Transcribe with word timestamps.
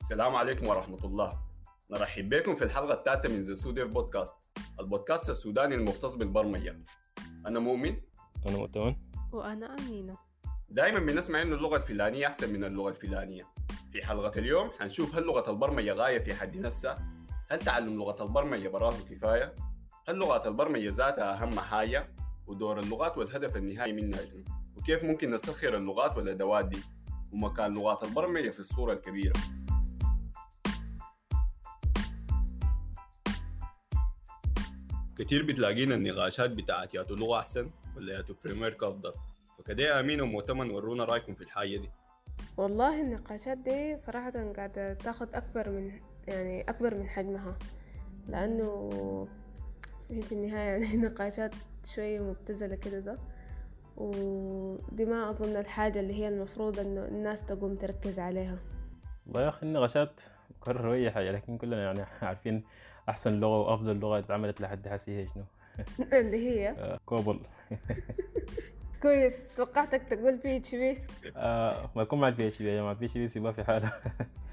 السلام 0.00 0.36
عليكم 0.36 0.66
ورحمة 0.66 1.04
الله. 1.04 1.32
نرحب 1.90 2.28
بكم 2.28 2.54
في 2.54 2.64
الحلقة 2.64 2.94
الثالثة 2.94 3.28
من 3.34 3.40
the 3.40 3.54
SuDev 3.54 3.88
Podcast 3.88 4.34
البودكاست 4.80 5.30
السوداني 5.30 5.74
المختص 5.74 6.14
بالبرمجة. 6.14 6.76
أنا 7.46 7.60
مؤمن. 7.60 7.96
أنا 8.46 8.56
مؤتمن. 8.56 8.96
وأنا 9.32 9.76
أمينة. 9.78 10.18
دائما 10.68 10.98
بنسمع 10.98 11.42
إنه 11.42 11.56
اللغة 11.56 11.76
الفلانية 11.76 12.26
أحسن 12.26 12.52
من 12.52 12.64
اللغة 12.64 12.90
الفلانية. 12.90 13.48
في 13.92 14.04
حلقة 14.04 14.38
اليوم 14.38 14.70
حنشوف 14.80 15.14
هل 15.14 15.22
لغة 15.22 15.50
البرمجة 15.50 15.92
غاية 15.92 16.18
في 16.18 16.34
حد 16.34 16.56
نفسها؟ 16.56 16.98
هل 17.50 17.58
تعلم 17.58 17.96
لغة 17.96 18.22
البرمجة 18.22 18.68
براه 18.68 18.94
كفاية؟ 19.10 19.54
هل 20.08 20.16
لغة 20.16 20.48
البرمجة 20.48 20.90
ذاتها 20.90 21.42
أهم 21.42 21.60
حاجة؟ 21.60 22.06
ودور 22.46 22.78
اللغات 22.80 23.18
والهدف 23.18 23.56
النهائي 23.56 23.92
منها 23.92 24.24
شنو؟ 24.24 24.44
وكيف 24.76 25.04
ممكن 25.04 25.30
نسخر 25.30 25.76
اللغات 25.76 26.16
والأدوات 26.16 26.64
دي؟ 26.64 26.78
ومكان 27.32 27.74
لغات 27.74 28.02
البرمجة 28.02 28.50
في 28.50 28.60
الصورة 28.60 28.92
الكبيرة 28.92 29.32
كتير 35.18 35.42
بتلاقينا 35.46 35.94
النقاشات 35.94 36.50
بتاعت 36.50 36.94
ياتو 36.94 37.14
لغة 37.14 37.38
أحسن 37.38 37.70
ولا 37.96 38.12
ياتو 38.16 38.34
فريم 38.34 38.62
ورك 38.62 38.82
أفضل 38.82 39.12
فكده 39.58 40.00
أمين 40.00 40.20
ومؤتمن 40.20 40.70
ورونا 40.70 41.04
رأيكم 41.04 41.34
في 41.34 41.40
الحاجة 41.44 41.76
دي 41.76 41.90
والله 42.56 43.00
النقاشات 43.00 43.58
دي 43.58 43.96
صراحة 43.96 44.52
قاعدة 44.56 44.94
تاخد 44.94 45.34
أكبر 45.34 45.70
من 45.70 45.92
يعني 46.28 46.60
أكبر 46.62 46.94
من 46.94 47.08
حجمها 47.08 47.58
لأنه 48.28 48.90
هي 50.12 50.22
في 50.22 50.32
النهاية 50.32 50.68
يعني 50.82 50.96
نقاشات 51.06 51.54
شوية 51.84 52.20
مبتذلة 52.20 52.76
كده 52.76 52.98
ده. 52.98 53.18
ودي 53.96 55.04
ما 55.04 55.30
أظن 55.30 55.56
الحاجة 55.56 56.00
اللي 56.00 56.14
هي 56.14 56.28
المفروض 56.28 56.78
إنه 56.80 57.04
الناس 57.04 57.42
تقوم 57.46 57.74
تركز 57.74 58.18
عليها. 58.18 58.58
والله 59.26 59.42
يا 59.42 59.48
أخي 59.48 59.66
النقاشات 59.66 60.20
مكررة 60.60 60.92
أي 60.94 61.10
حاجة 61.10 61.30
لكن 61.30 61.58
كلنا 61.58 61.84
يعني 61.84 62.04
عارفين 62.22 62.64
أحسن 63.08 63.40
لغة 63.40 63.60
وأفضل 63.60 63.96
لغة 63.96 64.18
اتعملت 64.18 64.60
لحد 64.60 64.88
حسي 64.88 65.10
هي 65.22 65.26
شنو؟ 65.28 65.44
اللي 66.20 66.48
هي؟ 66.50 66.68
آه، 66.70 67.00
COBOL 67.06 67.40
كويس. 69.02 69.34
توقعتك 69.56 70.02
تقول 70.02 70.36
PHP 70.36 70.98
ما 71.96 72.02
يكون 72.02 72.20
مع 72.20 72.28
ال 72.28 72.46
PHP 72.48 72.68
يا 72.68 72.78
جماعة. 72.80 72.92
ال 72.92 73.06
PHP 73.06 73.28
سيبها 73.28 73.52
في 73.52 73.64
حالها. 73.64 73.92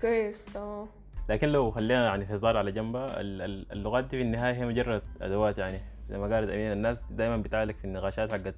كويس 0.02 0.45
تمام. 0.45 0.87
لكن 1.30 1.49
لو 1.49 1.72
خلينا 1.72 2.05
يعني 2.05 2.25
هزار 2.25 2.58
على 2.58 2.69
ال- 2.69 3.72
اللغات 3.72 4.03
دي 4.03 4.09
في 4.17 4.22
النهاية 4.22 4.53
هي 4.53 4.66
مجرد 4.66 5.02
أدوات 5.22 5.58
يعني. 5.58 5.80
زي 6.03 6.17
ما 6.17 6.36
قالت 6.36 6.49
أمينة 6.49 6.71
الناس 6.71 7.11
دايما 7.11 7.38
بتعلق 7.38 7.75
في 7.75 7.86
النقاشات 7.86 8.31
حقت 8.31 8.55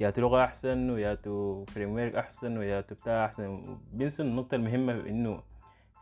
ياتو 0.00 0.20
لغة 0.20 0.44
أحسن 0.44 0.90
وياتو 0.90 1.64
framework 1.64 2.14
أحسن 2.14 2.58
وياتو 2.58 2.94
بتاع 2.94 3.24
أحسن. 3.24 3.62
بينسوا 3.92 4.24
النقطة 4.24 4.54
المهمة 4.54 4.92
إنه 4.92 5.42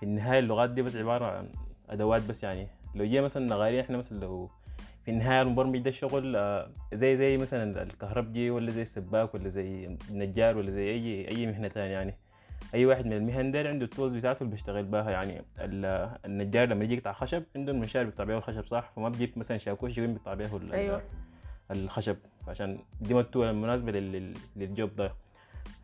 في 0.01 0.03
النهاية 0.03 0.39
اللغات 0.39 0.71
دي 0.71 0.83
بس 0.83 0.97
عبارة 0.97 1.25
عن 1.27 1.49
أدوات 1.89 2.23
بس 2.29 2.43
يعني. 2.43 2.69
لو 2.95 3.05
جينا 3.05 3.25
مثلا 3.25 3.47
نقارن 3.47 3.81
إحنا 3.81 3.97
مثلا 3.97 4.21
لو 4.21 4.51
في 5.05 5.11
النهاية 5.11 5.43
المبرمج 5.43 5.79
ده 5.79 5.89
الشغل 5.89 6.37
آه، 6.37 6.71
زي 6.93 7.17
زي 7.17 7.37
مثلا 7.37 7.83
الكهربجي 7.83 8.51
ولا 8.51 8.71
زي 8.71 8.83
السباك 8.83 9.35
ولا 9.35 9.49
زي 9.49 9.97
النجار 10.11 10.57
ولا 10.57 10.71
زي 10.71 10.91
أي 10.91 11.29
أي 11.29 11.47
مهنة 11.47 11.69
تانية 11.69 11.93
يعني. 11.93 12.15
أي 12.75 12.87
واحد 12.87 13.07
من 13.07 13.13
المهن 13.13 13.51
دي 13.53 13.59
عنده 13.59 13.85
ال 13.85 13.90
tools 13.90 14.17
بتاعته 14.17 14.41
اللي 14.43 14.51
بيشتغل 14.51 14.85
بها 14.85 15.11
يعني 15.11 15.43
ال- 15.59 16.19
النجار 16.25 16.69
لما 16.69 16.85
يجي 16.85 16.95
يقطع 16.95 17.13
خشب 17.13 17.43
عنده 17.57 17.73
المنشار 17.73 18.05
بيقطع 18.05 18.25
بيه 18.25 18.37
الخشب 18.37 18.65
صح 18.65 18.93
فما 18.97 19.09
بيجيب 19.09 19.33
مثلا 19.39 19.57
شاكوش 19.59 19.99
يقوم 19.99 20.13
بيقطع 20.13 20.35
بيه 20.35 20.49
أيوة. 20.73 21.03
الخشب 21.71 22.17
فعشان 22.47 22.79
دي 23.01 23.19
ال 23.19 23.24
tool 23.24 23.47
المناسبه 23.51 23.93
لل- 23.93 24.13
لل- 24.13 24.37
لل 24.57 24.73
job 24.73 24.97
ده 24.97 25.15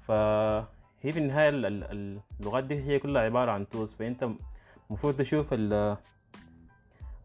فهي 0.01 1.13
في 1.13 1.19
النهاية 1.19 1.49
ال- 1.49 1.67
ال- 1.67 2.21
اللغات 2.41 2.65
دي 2.65 2.75
هي 2.75 2.99
كلها 2.99 3.23
عبارة 3.23 3.53
عن 3.53 3.69
tools 3.69 3.93
فأنت 3.93 4.29
المفروض 4.91 5.17
تشوف 5.17 5.53
ال- 5.53 5.97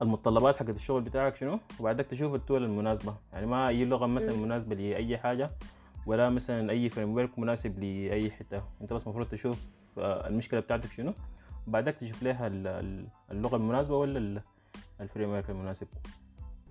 المتطلبات 0.01 0.55
حقت 0.57 0.69
الشغل 0.69 1.01
بتاعك 1.01 1.35
شنو 1.35 1.59
وبعدك 1.79 2.05
تشوف 2.05 2.35
ال 2.35 2.41
tool 2.41 2.63
المناسبة 2.63 3.15
يعني 3.33 3.45
ما 3.45 3.67
أي 3.67 3.85
لغة 3.85 4.05
مثلا. 4.05 4.35
مناسبة 4.35 4.75
لأي 4.75 5.17
حاجة 5.17 5.51
ولا 6.05 6.29
مثلا 6.29 6.71
أي 6.71 6.89
framework 6.89 7.39
مناسب 7.39 7.79
لأي 7.79 8.31
حتة. 8.31 8.63
أنت 8.81 8.93
بس 8.93 9.03
المفروض 9.03 9.27
تشوف 9.27 9.75
آه، 9.99 10.27
المشكلة 10.27 10.59
بتاعتك 10.59 10.91
شنو 10.91 11.13
وبعدك 11.67 11.95
تشوف 11.95 12.23
لها 12.23 12.47
ال- 12.47 12.67
ال- 12.67 13.07
اللغة 13.31 13.55
المناسبة 13.55 13.97
ولا 13.97 14.19
ال- 14.19 14.41
ال 15.01 15.29
framework 15.29 15.49
المناسب. 15.49 15.87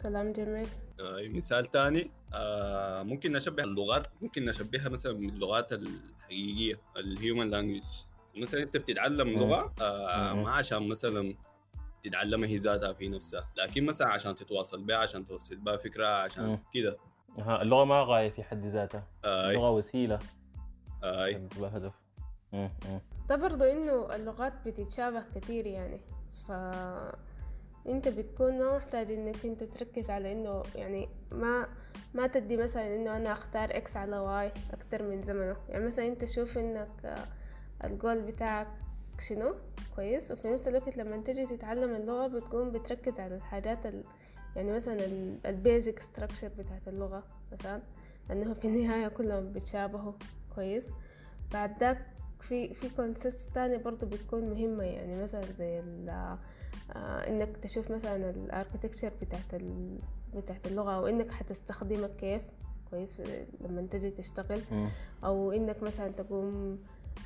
كلام 0.03 0.33
جميل. 0.33 0.67
آه، 1.01 1.29
مثال 1.29 1.67
تاني 1.67 2.11
آه، 2.35 3.03
ممكن 3.03 3.33
نشبه 3.33 3.65
اللغات 3.65 4.07
ممكن 4.23 4.45
نشبهها 4.45 4.89
مثلا 4.89 5.13
باللغات 5.13 5.73
الحقيقية 5.73 6.79
ال 6.97 7.06
human 7.06 7.51
language 7.51 7.83
مثلا 8.37 8.63
أنت 8.63 8.77
بتتعلم 8.77 9.29
مم. 9.29 10.43
ما 10.45 10.51
عشان 10.51 10.89
مثلا 10.89 11.35
تتعلمها 12.05 12.49
هي 12.49 12.57
ذاتها 12.57 12.93
في 12.93 13.09
نفسها 13.09 13.49
لكن 13.57 13.87
مثلا 13.87 14.09
عشان 14.09 14.35
تتواصل 14.35 14.83
بها 14.85 14.97
عشان 14.97 15.27
توصل 15.27 15.57
بها 15.57 15.77
فكرة 15.77 16.07
عشان. 16.07 16.59
كده. 16.75 16.97
اللغة 17.39 17.85
ما 17.85 18.03
غاية 18.03 18.31
في 18.31 18.43
حد 18.43 18.67
ذاتها. 18.67 19.05
اللغة 19.25 19.71
وسيلة. 19.71 20.19
بتبقى 21.03 21.71
هدف 21.77 21.93
مم، 22.53 22.71
مم. 22.89 23.01
ده 23.29 23.37
برضو 23.37 23.65
إنه 23.65 24.15
اللغات 24.15 24.53
بتتشابه 24.67 25.23
كتير 25.35 25.67
يعني. 25.67 26.01
ف 26.47 26.53
أنت 27.89 28.09
بتكون 28.09 28.59
ما 28.59 28.77
محتاج 28.77 29.11
إنك 29.13 29.45
أنت 29.45 29.65
تركز 29.65 30.11
على 30.11 30.33
إنه 30.33 30.63
يعني 30.75 31.09
ما 31.33 31.69
ما 32.15 32.27
تدي 32.27 32.57
مثلا 32.57 32.97
إنه 32.97 33.17
أنا 33.17 33.33
أختار 33.33 33.77
X 33.77 33.97
على 33.97 34.19
Y 34.19 34.53
أكتر 34.73 35.03
من 35.03 35.23
زمنه. 35.23 35.57
يعني 35.69 35.87
مثلا 35.87 36.07
أنت 36.07 36.25
شوف 36.25 36.59
إنك 36.59 36.89
آه، 37.05 37.27
الجول 37.85 38.23
بتاعك 38.23 38.69
شنو؟ 39.19 39.55
كويس. 39.97 40.31
وفي 40.31 40.49
نفس 40.49 40.69
الوقت 40.69 40.97
لما 40.97 41.17
تجي 41.17 41.47
تتعلم 41.47 41.95
اللغة 41.95 42.27
بتقوم 42.27 42.71
بتركز 42.71 43.21
على 43.21 43.35
الحاجات 43.37 43.87
ال... 43.87 44.05
يعني 44.57 44.73
مثلا 44.73 44.99
ال 45.47 45.55
basic 45.55 45.99
structure 45.99 46.51
بتاعت 46.59 46.89
اللغة 46.89 47.23
مثلا 47.53 47.83
لأنه 48.29 48.55
في 48.55 48.69
النهاية 48.69 49.09
كلهم 49.09 49.53
بيتشابهوا 49.53 50.13
كويس. 50.55 50.87
بعد 51.53 51.81
ذاك 51.81 52.07
في 52.41 52.75
في 52.75 52.89
concepts 52.89 53.47
تانية 53.47 53.77
برضو 53.77 54.07
بتكون 54.07 54.51
مهمة 54.51 54.85
يعني 54.85 55.23
مثلا 55.23 55.53
زي 55.53 55.81
ال 55.81 56.09
آه 56.97 57.29
إنك 57.29 57.57
تشوف 57.57 57.91
مثلا 57.91 58.31
ال 58.31 58.37
architecture 58.37 59.13
بتاعت 59.23 59.55
ال 59.55 59.99
بتاعت 60.35 60.67
اللغة 60.67 60.93
أو 60.93 61.07
إنك 61.07 61.31
حتستخدمها 61.33 62.09
كيف 62.09 62.43
كويس 62.91 63.21
لما 63.61 63.87
تجي 63.91 64.11
تشتغل. 64.11 64.61
أو 65.25 65.53
إنك 65.53 65.83
مثلا 65.83 66.09
تقوم 66.13 66.79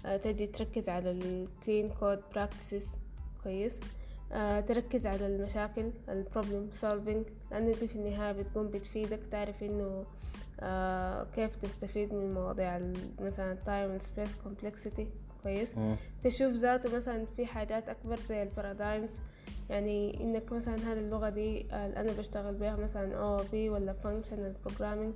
آه، 0.06 0.16
تجي 0.16 0.46
تركز 0.46 0.88
على 0.88 1.10
ال 1.10 1.23
clean 1.23 1.88
code 1.88 2.20
practices 2.34 2.88
كويس. 3.42 3.80
تركز 4.60 5.06
على 5.06 5.26
المشاكل 5.26 5.90
ال 6.08 6.16
problem 6.16 6.68
solving 6.72 7.26
لأنه 7.50 7.72
دي 7.80 7.88
في 7.88 7.96
النهاية 7.96 8.32
بتكون 8.32 8.68
بتفيدك 8.68 9.20
تعرف 9.30 9.62
إنه 9.62 10.04
آه، 10.60 11.24
كيف 11.24 11.56
تستفيد 11.56 12.14
من 12.14 12.34
مواضيع 12.34 12.80
مثلا 13.20 13.52
ال 13.52 13.62
time 13.62 13.98
space 13.98 14.34
complexity 14.34 15.08
كويس. 15.42 15.74
تشوف 16.22 16.52
ذاته 16.52 16.96
مثلا 16.96 17.26
في 17.26 17.46
حاجات 17.46 17.88
أكبر 17.88 18.20
زي 18.20 18.42
ال 18.42 18.50
paradigms 18.50 19.20
يعني 19.70 20.20
إنك 20.22 20.52
مثلا 20.52 20.74
هذه 20.74 20.98
اللغة 20.98 21.28
دي 21.28 21.66
آه، 21.72 21.86
اللي 21.86 22.00
أنا 22.00 22.12
بشتغل 22.12 22.54
بيها 22.54 22.76
مثلا 22.76 23.16
OOP 23.16 23.68
ولا 23.70 23.94
functional 24.04 24.68
programming. 24.70 25.12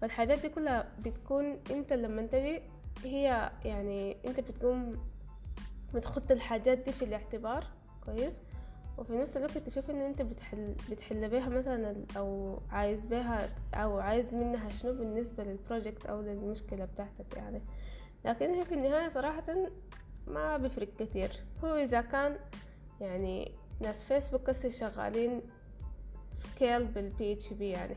فالحاجات 0.00 0.38
دي 0.38 0.48
كلها 0.48 0.88
بتكون 1.04 1.58
أنت 1.70 1.92
لما 1.92 2.26
تجي 2.26 2.62
هي 3.04 3.50
يعني 3.64 4.16
أنت 4.26 4.40
بتقوم 4.40 4.96
بتخط 5.94 6.30
الحاجات 6.30 6.78
دي 6.78 6.92
في 6.92 7.04
الاعتبار. 7.04 7.64
كويس. 8.06 8.40
وفي 8.98 9.12
نفس 9.12 9.36
الوقت 9.36 9.58
تشوف 9.58 9.90
انه 9.90 10.06
انت 10.06 10.22
بتحل 10.22 10.74
بتحل 10.90 11.28
بيها 11.28 11.48
مثلا 11.48 12.04
أو 12.16 12.58
عايز 12.70 13.06
بيها 13.06 13.48
أو 13.74 13.98
عايز 13.98 14.34
منها 14.34 14.68
شنو 14.68 14.92
بالنسبة 14.92 15.44
لل 15.44 15.58
project 15.58 16.06
أو 16.06 16.20
للمشكلة 16.20 16.84
بتاعتك 16.84 17.36
يعني. 17.36 17.62
لكن 18.24 18.54
هي 18.54 18.64
في 18.64 18.74
النهاية 18.74 19.08
صراحة 19.08 19.44
ما 20.26 20.56
بيفرق 20.56 20.88
كتير. 20.98 21.30
هو 21.64 21.74
إذا 21.74 22.00
كان 22.00 22.36
يعني 23.00 23.52
ناس 23.80 24.04
فيسبوك 24.04 24.50
هسه 24.50 24.68
شغالين 24.68 25.42
still 26.32 26.86
بال 26.86 27.32
PHP 27.32 27.70
يعني. 27.70 27.94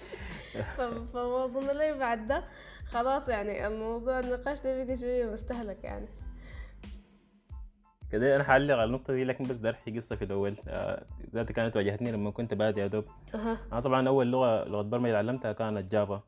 فما 0.76 1.44
أظن 1.44 1.76
لي 1.76 1.92
بعد 1.92 2.26
ده. 2.26 2.44
خلاص 2.84 3.28
يعني 3.28 3.66
الموضوع 3.66 4.20
النقاش 4.20 4.60
ده 4.60 4.84
بقى 4.84 4.96
شوية 4.96 5.26
مستهلك 5.26 5.84
يعني. 5.84 6.06
كده 8.12 8.36
أنا 8.36 8.44
حعلق 8.44 8.74
على 8.74 8.84
النقطة 8.84 9.14
دي 9.14 9.24
لكن 9.24 9.44
بس 9.44 9.56
دار 9.56 9.74
احكي 9.74 9.90
قصه 9.96 10.16
في 10.16 10.24
الأول. 10.24 10.54
آه، 10.68 11.04
ذاتي 11.34 11.52
كانت 11.52 11.76
واجهتني 11.76 12.12
لما 12.12 12.30
كنت 12.30 12.54
بادئ 12.54 12.80
يا 12.80 12.86
دوب. 12.86 13.04
أها. 13.34 13.58
أنا 13.72 13.80
طبعا 13.80 14.08
أول 14.08 14.26
لغة 14.26 14.68
لغة 14.68 14.82
برمجة 14.82 15.12
تعلمتها 15.12 15.52
كانت 15.52 15.92
Java 15.92 16.20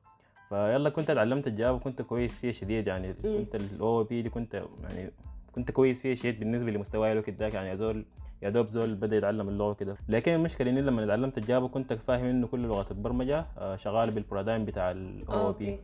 فيلا 0.48 0.90
كنت 0.90 1.10
اتعلمت 1.10 1.46
ال 1.46 1.53
Java 1.53 1.78
كنت 1.78 2.02
كويس 2.02 2.38
فيها 2.38 2.52
شديد 2.52 2.86
يعني. 2.86 3.14
كنت 3.14 3.54
ال 3.54 4.04
OOP 4.04 4.28
كنت 4.28 4.54
يعني 4.82 5.10
كنت 5.54 5.70
كويس 5.70 6.02
فيها 6.02 6.14
شديد 6.14 6.38
بالنسبة 6.40 6.70
لمستواي 6.70 7.12
الوقت 7.12 7.30
ذاك 7.30 7.54
يعني. 7.54 7.72
زول 7.72 8.04
يا 8.42 8.48
دوب 8.50 8.68
زول 8.68 8.94
بدأ 8.94 9.16
يتعلم 9.16 9.48
اللغة 9.48 9.72
كده. 9.72 9.96
لكن 10.08 10.32
المشكلة 10.34 10.70
إني 10.70 10.80
لما 10.80 11.04
اتعلمت 11.04 11.38
ال 11.38 11.44
Java 11.44 11.66
كنت 11.66 11.92
فاهم 11.92 12.24
إنه 12.24 12.46
كل 12.46 12.60
لغات 12.60 12.90
البرمجة 12.90 13.46
آه، 13.58 13.76
شغاله 13.76 14.12
بال 14.12 14.23
paradigm 14.23 14.64
بتاع 14.64 14.90
ال 14.90 15.46
OOP. 15.46 15.80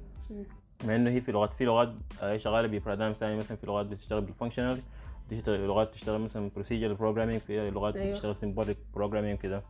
مع 0.84 0.96
إنه 0.96 1.10
هي 1.10 1.20
في 1.20 1.32
لغات 1.32 1.52
في 1.52 1.64
لغات 1.64 1.92
آه، 2.22 2.36
شغالة 2.36 2.68
ب 2.69 2.73
paradigm 2.73 3.12
ثاني 3.12 3.36
مثلا 3.36 3.56
في 3.56 3.66
لغات 3.66 3.86
بتشتغل 3.86 4.20
بال 4.20 4.30
functional 4.30 4.80
بتشتغل 5.30 5.66
لغات 5.66 5.88
بتشتغل 5.88 6.20
مثلا 6.20 6.50
procedural 6.54 6.92
programming 6.92 7.40
في 7.40 7.70
لغات 7.70 7.96
أيوة. 7.96 8.10
بتشتغل 8.10 8.34
symbolic 8.36 8.78
programming 8.94 9.38
كده. 9.38 9.62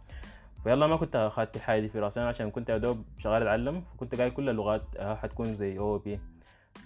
فيلا 0.65 0.87
ما 0.87 0.97
كنت 0.97 1.17
اخذت 1.17 1.57
الحاجة 1.57 1.81
دي 1.81 1.89
في 1.89 1.99
رأسي. 2.01 2.21
عشان 2.21 2.51
كنت 2.51 2.69
يا 2.69 2.77
دوب 2.79 3.05
شغال 3.17 3.43
أتعلم 3.43 3.81
فكنت 3.81 4.15
قايل 4.15 4.31
كل 4.33 4.49
اللغات 4.49 4.83
آه، 4.97 5.15
حتكون 5.15 5.55
زي 5.55 5.79
OOP 5.79 6.21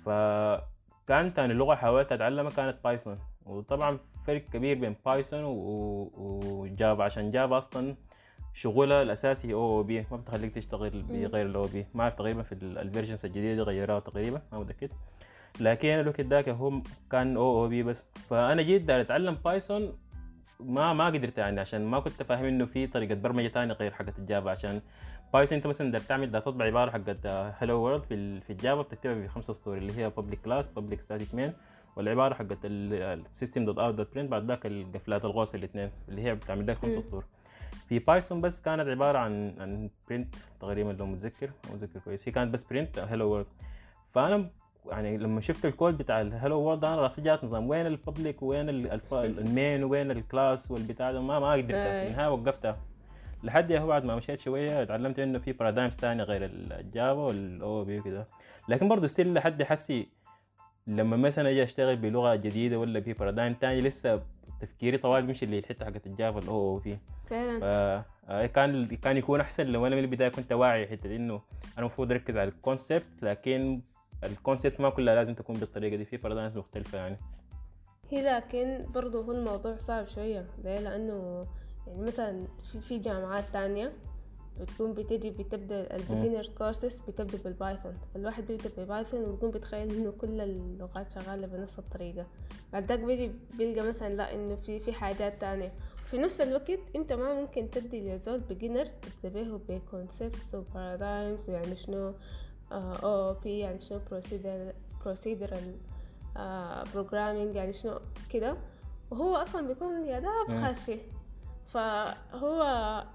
فكان 0.05 1.35
تاني 1.35 1.55
لغة 1.55 1.75
حاولت 1.75 2.13
أتعلمها 2.13 2.51
كانت 2.51 2.77
Python 2.85 3.19
وطبعا 3.47 3.99
فرق 4.27 4.41
كبير 4.53 4.79
بين 4.79 4.97
Python 5.07 5.41
و 5.45 5.76
Java 5.76 7.03
عشان 7.05 7.31
Java 7.31 7.59
أصلا 7.59 7.95
شغلها 8.55 9.03
الأساسي 9.03 9.55
OOP 9.55 10.07
ما 10.11 10.17
بتخليك 10.17 10.55
تشتغل 10.55 11.03
بغير 11.03 11.47
ال 11.47 11.63
OOP 11.67 11.87
ما 11.95 12.03
أعرف 12.03 12.15
تقريبا 12.15 12.43
في 12.43 12.53
ال- 12.53 12.79
ال 12.79 12.84
versions 12.84 13.25
الجديدة 13.25 13.63
غيروها 13.63 14.01
تقريبا 14.01 14.43
ما 14.53 14.59
متأكد. 14.59 14.91
لكن 15.61 15.89
الوقت 15.89 16.21
ذاك 16.21 16.49
هو 16.49 16.83
كان 17.11 17.37
OOP 17.37 17.83
بس. 17.83 18.07
فأنا 18.31 18.63
جيت 18.63 18.83
داير 18.83 19.01
أتعلم 19.01 19.35
Python 19.35 19.99
ما 20.61 20.93
ما 20.93 21.07
قدرت 21.07 21.39
يعني 21.39 21.61
عشان 21.61 21.85
ما 21.87 22.01
كنت 22.01 22.23
فاهم 22.23 22.45
إنه 22.45 22.65
في 22.65 22.87
طريقة 22.87 23.15
برمجة 23.15 23.49
ثانية 23.49 23.75
غير 23.75 23.93
حقت 23.93 24.19
ال 24.19 24.24
Java. 24.24 24.51
عشان 24.51 24.81
Python 25.33 25.57
أنت 25.57 25.67
مثلا 25.67 25.91
بدك 25.91 26.03
تعمل 26.03 26.27
بدك 26.27 26.43
تطبع 26.43 26.65
عبارة 26.65 26.91
حقت 26.91 27.27
hello 27.27 27.79
world 27.81 28.03
في 28.03 28.41
في 28.41 28.51
ال 28.51 28.57
Java 28.57 28.83
بتكتبها 28.83 29.15
في 29.15 29.29
خمسة 29.29 29.53
سطور 29.53 29.77
اللي 29.79 29.99
هي 29.99 30.11
public 30.11 30.41
class 30.41 30.67
public 30.67 31.01
static 31.01 31.35
main 31.35 31.53
والعبارة 31.97 32.35
حقت 32.35 32.59
ال 32.65 32.79
system 32.79 33.65
dot 33.65 33.79
out 33.79 33.95
dot 33.95 34.15
print 34.15 34.31
بعد 34.31 34.49
ذاك 34.49 34.67
القفلات 34.67 35.25
القوس 35.25 35.55
الاثنين 35.55 35.91
اللي 36.09 36.23
هي 36.23 36.35
بتعمل 36.35 36.67
لك 36.67 36.77
خمسة 36.77 36.95
مم. 36.95 37.01
سطور 37.01 37.25
في 37.87 37.99
Python 37.99 38.41
بس 38.41 38.61
كانت 38.61 38.89
عبارة 38.89 39.19
عن 39.19 39.55
عن 39.59 39.91
print 40.11 40.35
تقريبا 40.61 40.91
لو 40.91 41.07
متذكر 41.07 41.51
متذكر 41.73 42.01
كويس. 42.01 42.29
هي 42.29 42.33
كانت 42.33 42.55
بس 42.55 42.65
print 42.65 42.99
hello 42.99 43.29
world 43.31 43.47
فأنا 44.13 44.51
يعني 44.91 45.19
لما 45.19 45.41
شفت 45.41 45.67
الكود 45.67 45.99
بتاع 45.99 46.21
ال 46.21 46.61
hello 46.61 46.73
world 46.73 46.85
أنا 46.85 46.97
راسي 46.97 47.23
جات 47.23 47.45
نظام. 47.45 47.69
وين 47.69 47.87
ال 47.87 47.95
public 47.95 48.43
وين 48.43 48.69
ال 49.13 49.27
main 49.27 49.85
وين 49.91 50.11
ال 50.11 50.21
class 50.21 50.71
والبتاع 50.71 51.13
ده. 51.13 51.21
ما 51.21 51.39
ما 51.39 51.53
قدرت. 51.53 51.67
في 51.71 51.77
أي. 51.77 52.07
النهاية 52.09 52.33
وقفتها 52.33 52.77
لحد 53.43 53.71
يا 53.71 53.81
هو 53.81 53.87
بعد 53.87 54.05
ما 54.05 54.17
مشيت 54.17 54.39
شوية 54.39 54.83
اتعلمت 54.83 55.19
إنه 55.19 55.39
في 55.39 55.53
paradigms 55.53 55.97
تانية 55.97 56.25
غير 56.25 56.45
ال 56.45 56.58
Java 56.58 57.13
وال 57.21 57.85
OOP 57.85 57.99
وكده. 57.99 58.27
لكن 58.69 58.89
برضه 58.89 59.07
still 59.07 59.35
لحد 59.35 59.63
حسي 59.63 60.09
لما 60.87 61.17
مثلا 61.17 61.51
أجي 61.51 61.63
أشتغل 61.63 61.97
بلغة 61.97 62.35
جديدة 62.35 62.79
ولا 62.79 62.99
ب 62.99 63.05
paradigm 63.05 63.55
تاني 63.55 63.81
لسه 63.81 64.23
تفكيري 64.61 64.99
طوال 64.99 65.23
بيمشي 65.27 65.47
للحته 65.47 65.85
حقت 65.85 66.07
ال 66.07 66.39
Java 66.39 66.55
ال 66.55 66.79
OOP 66.79 66.99
فعلا. 67.31 68.05
فكان 68.29 68.87
كان 68.87 69.17
يكون 69.17 69.41
أحسن 69.41 69.67
لو 69.67 69.87
أنا 69.87 69.97
من 69.97 70.03
البداية 70.03 70.29
كنت 70.29 70.53
واعي 70.53 70.87
حتة 70.87 71.17
إنه 71.17 71.35
أنا 71.35 71.79
المفروض 71.79 72.13
أركز 72.13 72.37
على 72.37 72.49
ال 72.49 72.58
concept 72.58 73.23
لكن 73.23 73.81
ال 74.25 74.32
concept 74.32 74.81
ما 74.81 74.91
كلها 74.91 75.15
لازم 75.15 75.35
تكون 75.35 75.57
بالطريقة 75.57 75.97
دي 75.97 76.05
في 76.05 76.17
paradigms 76.17 76.59
مختلفة 76.59 76.99
يعني. 76.99 77.19
هي 78.11 78.37
لكن 78.37 78.87
برضه 78.95 79.25
هو 79.25 79.33
الموضوع 79.33 79.77
صعب 79.77 80.07
شوية 80.07 80.47
ليه 80.65 80.81
لأنه 80.81 81.47
يعني 81.87 82.03
مثلا 82.03 82.47
في, 82.63 82.81
في 82.81 82.99
جامعات 82.99 83.45
تانية 83.53 83.93
بتكون 84.61 84.93
بتجي 84.93 85.31
بتبدأ 85.31 85.97
ال 85.97 86.02
beginner 86.02 86.47
courses 86.59 87.01
بتبدأ 87.01 87.39
بال 87.45 87.58
Python 87.58 87.99
فالواحد 88.15 88.47
بيبدأ 88.47 88.71
ب 88.79 88.85
Python 88.85 89.25
وبيكون 89.25 89.51
بيتخيل 89.51 89.95
إنه 89.95 90.11
كل 90.11 90.41
اللغات 90.41 91.11
شغالة 91.11 91.47
بنفس 91.47 91.79
الطريقة. 91.79 92.27
بعد 92.73 92.85
ذاك 92.85 92.99
بيجي 92.99 93.33
بيلقى 93.59 93.89
مثلا 93.89 94.15
لا 94.15 94.35
إنه 94.35 94.55
في 94.55 94.81
في 94.81 94.93
حاجات 94.93 95.41
تانية. 95.41 95.73
في 96.07 96.19
نفس 96.19 96.41
الوقت 96.41 96.79
أنت 96.97 97.13
ما 97.13 97.35
ممكن 97.35 97.71
تدي 97.71 98.15
لزول 98.15 98.41
beginner 98.41 98.87
تبدأ 99.23 99.43
به 99.43 99.61
ب 99.69 99.78
concepts 99.78 100.55
و 100.55 100.64
paradigms 100.64 101.51
ويعني 101.51 101.77
شنو 101.77 102.15
OOP 102.73 103.59
يعني 103.59 103.81
شنو 103.81 104.01
procedural 105.05 105.77
programming 106.95 107.57
يعني 107.57 107.73
شنو 107.73 108.01
كده. 108.31 108.57
وهو 109.11 109.37
أصلا 109.37 109.67
بيكون 109.67 110.05
يا 110.05 110.23
مم. 110.49 110.61
خاشي 110.63 110.99
فهو 111.65 112.63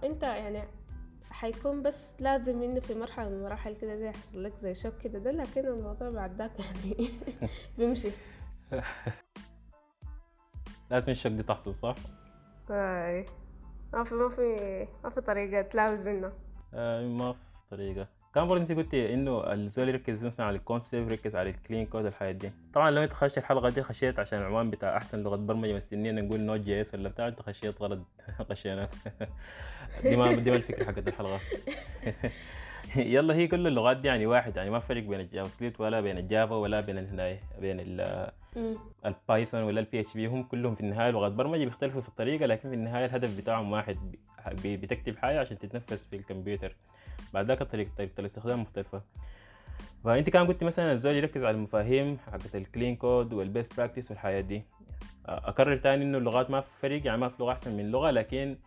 أنت 0.04 0.24
يعني 0.24 0.64
حيكون 1.30 1.82
بس 1.84 2.14
لازم 2.20 2.64
إنه 2.64 2.80
في 2.80 2.96
مرحلة 2.96 3.30
من 3.30 3.36
المراحل 3.36 3.76
كده 3.78 3.96
زي 3.96 4.08
يحصل 4.08 4.44
لك 4.44 4.56
زي 4.58 4.74
shock 4.74 4.94
كده. 4.98 5.20
ده 5.20 5.32
لكن 5.32 5.68
الموضوع 5.68 6.10
بعد 6.10 6.38
ذاك 6.38 6.52
يعني 6.60 7.10
بيمشي. 7.78 8.10
لازم 10.92 11.12
ال 11.12 11.15
shock 11.15 11.32
دي 11.32 11.44
تحصل 11.44 11.74
صح؟ 11.74 11.96
هاي 12.70 13.26
ما 13.94 14.04
في 14.04 14.16
ما 14.16 14.30
في 14.30 14.88
ما 15.04 15.10
في 15.10 15.22
طريقة 15.22 15.62
تلاوز 15.62 16.08
منه. 16.08 16.32
آه 16.74 17.08
ما 17.08 17.34
في 17.34 17.40
طريقة. 17.72 18.08
كان 18.36 18.48
برضه 18.48 18.62
انت 18.62 18.72
قلت 18.72 18.94
إنه 18.94 19.54
الزول 19.54 19.90
يركز 19.90 20.26
مثلا 20.26 20.46
على 20.46 20.56
ال 20.56 20.63
concept 20.63 21.12
يركز 21.12 21.36
على 21.36 21.50
ال 21.50 21.56
clean 21.56 21.86
code 21.86 22.06
الحاجات 22.06 22.36
دي. 22.36 22.52
طبعا 22.74 22.92
لو 22.92 23.04
انت 23.04 23.14
خشيت 23.14 23.38
الحلقة 23.38 23.70
دي 23.70 23.84
خشيت 23.84 24.20
عشان 24.20 24.40
العنوان 24.40 24.70
بتاع 24.70 24.98
أحسن 24.98 25.24
لغة 25.24 25.36
برمجة 25.36 25.74
مستنيين 25.76 26.26
نقول 26.26 26.40
Node.js 26.40 26.94
ولا 26.94 27.10
بتاع 27.10 27.28
انت 27.28 27.42
خشيت 27.42 27.82
غلط. 27.82 28.00
خشينا. 28.50 28.88
دي 30.04 30.16
ما 30.18 30.36
دي 30.36 30.50
ما 30.52 30.56
الفكرة 30.58 30.86
حقت 30.86 31.08
الحلقة. 31.08 31.40
يلا 32.96 33.36
هي 33.36 33.48
كل 33.48 33.68
اللغات 33.68 33.98
دي 33.98 34.08
يعني 34.08 34.26
واحد 34.26 34.58
يعني 34.58 34.70
ما 34.70 34.80
فرق 34.80 35.04
بين 35.04 35.20
ال 35.20 35.48
JavaScript 35.48 35.82
ولا 35.82 36.02
بين 36.02 36.18
ال 36.18 36.25
Java 36.25 36.56
ولا 36.56 36.82
بين 36.82 36.98
الهناية 36.98 37.40
بين. 37.60 38.02
ال 39.06 39.14
Python 39.14 39.64
ولا 39.64 39.80
ال 39.80 40.00
PHP 40.00 40.28
هم 40.28 40.44
كلهم 40.44 40.76
في 40.76 40.82
النهاية 40.82 41.12
لغات 41.12 41.32
برمجة 41.32 41.66
بيختلفوا 41.66 42.02
في 42.02 42.08
الطريقة 42.08 42.46
لكن 42.46 42.70
في 42.70 42.76
النهاية 42.76 43.06
الهدف 43.06 43.38
بتاعهم 43.38 43.72
واحد 43.72 43.98
بتكتب 44.66 45.18
حاجة 45.18 45.40
عشان 45.40 45.60
تتنفذ 45.60 45.98
في 45.98 46.16
الكمبيوتر. 46.16 46.76
بعد 47.34 47.46
ذاك 47.46 47.62
الطريقة 47.62 47.92
طريقه 47.98 48.20
الاستخدام 48.20 48.62
مختلفة. 48.62 49.02
فأنت 50.04 50.30
كان 50.30 50.48
قلت 50.48 50.64
مثلا 50.64 50.92
الزول 50.92 51.14
يركز 51.16 51.44
على 51.44 51.56
المفاهيم 51.56 52.18
حقت 52.18 52.56
ال 52.56 52.62
clean 52.62 52.96
code 52.96 53.34
وال 53.34 53.48
best 53.48 53.78
practice 53.78 54.12
والحاجات 54.12 54.42
دي. 54.42 54.64
اكرر 55.26 55.76
تاني 55.78 56.04
إنه 56.04 56.18
اللغات 56.18 56.50
ما 56.52 56.60
في 56.62 56.80
فرق 56.80 57.06
يعني 57.06 57.18
ما 57.22 57.30
في 57.30 57.36
لغة 57.44 57.52
أحسن 57.52 57.78
من 57.78 57.92
لغة 57.92 58.12
لكن 58.12 58.58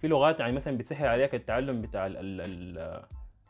في 0.00 0.08
لغات 0.08 0.40
يعني 0.40 0.52
مثلا 0.52 0.76
بتسهل 0.76 1.08
عليك 1.08 1.34
التعلم 1.34 1.82
بتاع 1.82 2.06
ال 2.06 2.16
ال 2.16 2.40
ال 2.40 3.02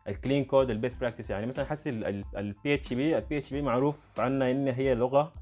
ال 0.09 0.15
clean 0.15 0.45
code 0.45 0.71
ال 0.71 0.77
best 0.77 1.01
practice 1.01 1.31
يعني 1.31 1.47
مثلا 1.47 1.65
حسي 1.65 1.91
البي 2.37 2.75
اتش 2.75 2.93
بي 2.93 3.19
البي 3.19 3.39
اتش 3.39 3.53
بي 3.55 3.63
معروف 3.63 4.21
عنها 4.21 4.51
إن 4.51 4.69
هي 4.69 4.95
لغة 4.95 5.33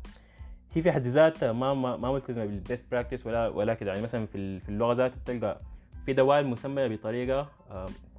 هي 0.74 0.82
في 0.82 0.92
حد 0.92 1.06
ذاتها 1.06 1.52
ما 1.52 1.74
ما, 1.74 1.96
ما 1.96 2.12
ملتزمة 2.12 2.44
بال 2.44 2.59
best 2.59 2.90
practice 2.90 3.26
ولا 3.26 3.48
ولا 3.48 3.74
كده. 3.74 3.90
يعني 3.90 4.02
مثلا 4.02 4.26
في 4.26 4.38
ال- 4.38 4.60
في 4.60 4.68
اللغة 4.68 4.92
ذاتها 4.92 5.18
بتلقى 5.18 5.60
في 6.06 6.12
دوال 6.12 6.46
مسمية 6.46 6.86
بطريقة 6.86 7.48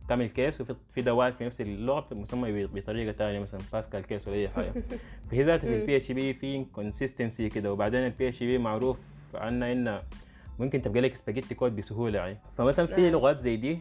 camel 0.10 0.30
case 0.30 0.62
وفي 0.62 0.76
في 0.94 1.02
دوال 1.02 1.34
في 1.34 1.46
نفس 1.46 1.62
اللغة 1.62 2.00
ب- 2.12 2.76
بطريقة 2.76 3.12
ثانية 3.12 3.40
مثلا 3.40 3.60
Pascal 3.74 4.02
case 4.06 4.28
ولا 4.28 4.36
أي 4.38 4.50
حاجة 4.50 4.74
فهي 5.32 5.42
ذاتها 5.42 5.68
في. 5.68 5.76
ال 5.82 5.98
PHP 5.98 6.34
في 6.34 6.64
consistency 6.66 7.50
كده 7.50 7.74
وبعدين 7.74 8.00
ال 8.06 8.28
PHP 8.28 8.58
معروف 8.58 9.00
عنها 9.36 9.72
انه 9.72 10.02
ممكن 10.60 10.82
تبقى 10.82 11.02
لك 11.02 11.16
spaghetti 11.16 11.56
code 11.56 11.76
بسهولة 11.76 12.20
يعني 12.20 12.38
فمثلا 12.58 12.86
في 12.86 13.08
آه. 13.08 13.12
لغات 13.12 13.38
زي 13.38 13.56
دي 13.58 13.80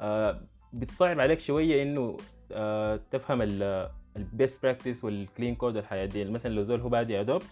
آه، 0.00 0.40
بتصعب 0.72 1.20
عليك 1.20 1.38
شوية 1.38 1.82
إنه 1.82 2.16
آه، 2.52 3.00
تفهم 3.10 3.42
ال 4.16 4.25
best 4.25 4.62
practice 4.62 5.04
وال 5.04 5.18
clean 5.18 5.54
code 5.54 5.76
والحاجات 5.76 6.04
دي 6.06 6.24
مثلا 6.24 6.54
لو 6.54 6.62
زول 6.62 6.80
هو 6.80 6.88
بادي 6.88 7.20
يا 7.20 7.25
دوب 7.25 7.42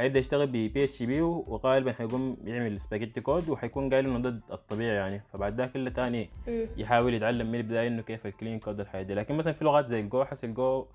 هيبدأ 0.00 0.18
يشتغل 0.18 0.46
ب 0.46 0.52
PHP 0.52 1.20
وغالبا 1.20 1.92
حيقوم 1.92 2.36
يعمل 2.44 2.80
spaghetti 2.80 3.20
code 3.20 3.48
وحيكون 3.48 3.90
قايل 3.90 4.06
إنه 4.06 4.18
ضد 4.18 4.40
الطبيعي 4.52 4.96
يعني. 4.96 5.22
فبعد 5.32 5.60
ذاك 5.60 5.76
اللي 5.76 5.90
تاني. 5.90 6.30
يحاول 6.76 7.14
يتعلم 7.14 7.46
من 7.46 7.54
البداية 7.54 7.88
إنه 7.88 8.02
كيف 8.02 8.26
ال 8.26 8.31
clean 8.31 8.58
code 8.58 8.78
والحاجات 8.78 9.02
دي 9.02 9.14
لكن 9.14 9.34
مثلا 9.34 9.52
في 9.52 9.64
لغات 9.64 9.86
زي 9.86 10.00
ال 10.00 10.08
Go 10.08 10.24
حسي 10.24 10.44
ال 10.44 10.58
Go 10.58 10.86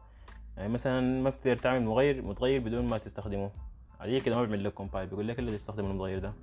يعني 0.57 0.73
مثلا 0.73 1.21
ما 1.21 1.29
بتقدر 1.29 1.57
تعمل 1.57 1.85
مغير 1.85 2.21
متغير 2.21 2.61
بدون 2.61 2.85
ما 2.85 2.97
تستخدمه. 2.97 3.51
عليه 3.99 4.21
كده 4.21 4.35
ما 4.35 4.43
بيعمل 4.43 4.63
لك 4.63 4.73
compile 4.73 5.07
بيقول 5.07 5.27
لك 5.27 5.39
اللي 5.39 5.51
تستخدم 5.51 5.85
المتغير 5.85 6.19
ده. 6.19 6.33